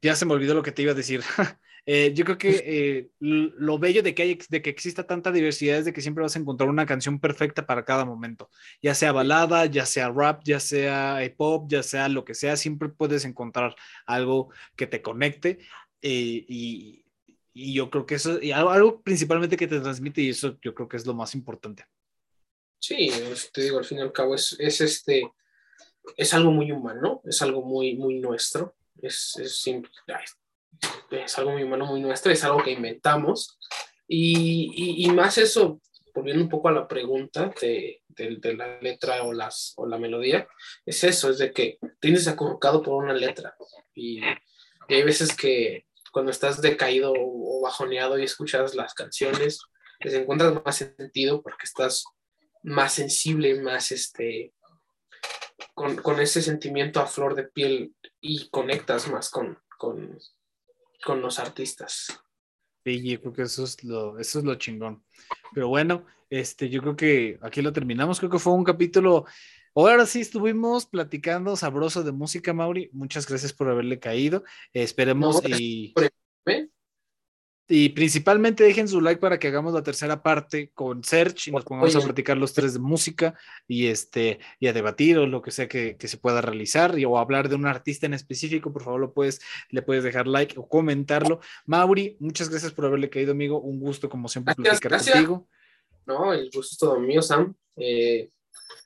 [0.00, 1.20] ya se me olvidó lo que te iba a decir.
[1.90, 5.78] Eh, yo creo que eh, lo bello de que, hay, de que exista tanta diversidad
[5.78, 8.50] es de que siempre vas a encontrar una canción perfecta para cada momento,
[8.82, 12.90] ya sea balada, ya sea rap, ya sea pop, ya sea lo que sea, siempre
[12.90, 13.74] puedes encontrar
[14.04, 15.60] algo que te conecte
[16.02, 17.04] y,
[17.54, 20.90] y, yo creo que eso, y algo, principalmente que te transmite y eso yo creo
[20.90, 21.86] que es lo más importante.
[22.78, 23.10] Sí,
[23.50, 25.32] te digo, al fin y al cabo es, es este,
[26.18, 29.66] es algo muy humano, es algo muy, muy nuestro, es, es,
[31.10, 33.58] es algo muy humano, muy nuestro, es algo que inventamos.
[34.06, 35.80] Y, y, más eso,
[36.14, 40.48] volviendo un poco a la pregunta de, de, la letra o, las, o la melodía,
[40.86, 43.54] es eso, es de que tienes acurrucado por una letra.
[43.94, 44.20] Y,
[44.88, 49.60] y hay veces que cuando estás decaído o bajoneado y escuchas las canciones,
[50.00, 52.04] les encuentras más sentido porque estás
[52.62, 54.54] más sensible, más este,
[55.74, 60.18] con, con, ese sentimiento a flor de piel y conectas más con, con,
[61.04, 62.20] con los artistas.
[62.84, 65.04] Sí, yo creo que eso es lo, eso es lo chingón.
[65.52, 68.18] Pero bueno, este, yo creo que aquí lo terminamos.
[68.18, 69.26] Creo que fue un capítulo.
[69.74, 72.90] Ahora sí estuvimos platicando sabroso de música, Mauri.
[72.92, 74.44] Muchas gracias por haberle caído.
[74.72, 75.94] esperemos y.
[77.70, 81.64] Y principalmente dejen su like para que hagamos la tercera parte con Search y nos
[81.64, 83.34] pongamos a platicar los tres de música
[83.66, 87.18] y este y a debatir o lo que sea que, se pueda realizar y, o
[87.18, 90.66] hablar de un artista en específico, por favor lo puedes, le puedes dejar like o
[90.66, 91.40] comentarlo.
[91.66, 93.60] Mauri, muchas gracias por haberle caído, amigo.
[93.60, 95.46] Un gusto como siempre platicar contigo.
[96.06, 97.54] No, el gusto es todo mío, Sam.
[97.76, 98.30] Eh,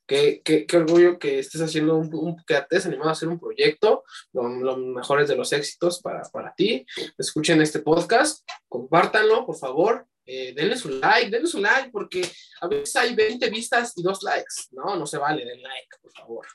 [0.06, 4.04] Qué, qué, qué, orgullo que estés haciendo un, que te animado a hacer un proyecto,
[4.32, 6.84] los mejores de los éxitos para, para ti.
[7.16, 10.06] Escuchen este podcast, compártanlo, por favor.
[10.26, 12.22] Eh, denle su like, denle su like, porque
[12.60, 14.68] a veces hay 20 vistas y dos likes.
[14.72, 16.46] No, no se vale, den like, por favor.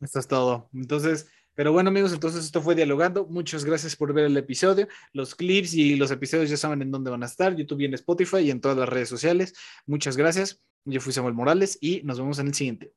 [0.00, 0.68] Esto es todo.
[0.74, 3.26] Entonces, pero bueno, amigos, entonces esto fue Dialogando.
[3.26, 4.88] Muchas gracias por ver el episodio.
[5.12, 7.94] Los clips y los episodios ya saben en dónde van a estar: YouTube y en
[7.94, 9.54] Spotify y en todas las redes sociales.
[9.86, 10.60] Muchas gracias.
[10.84, 12.92] Yo fui Samuel Morales y nos vemos en el siguiente.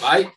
[0.00, 0.32] Bye.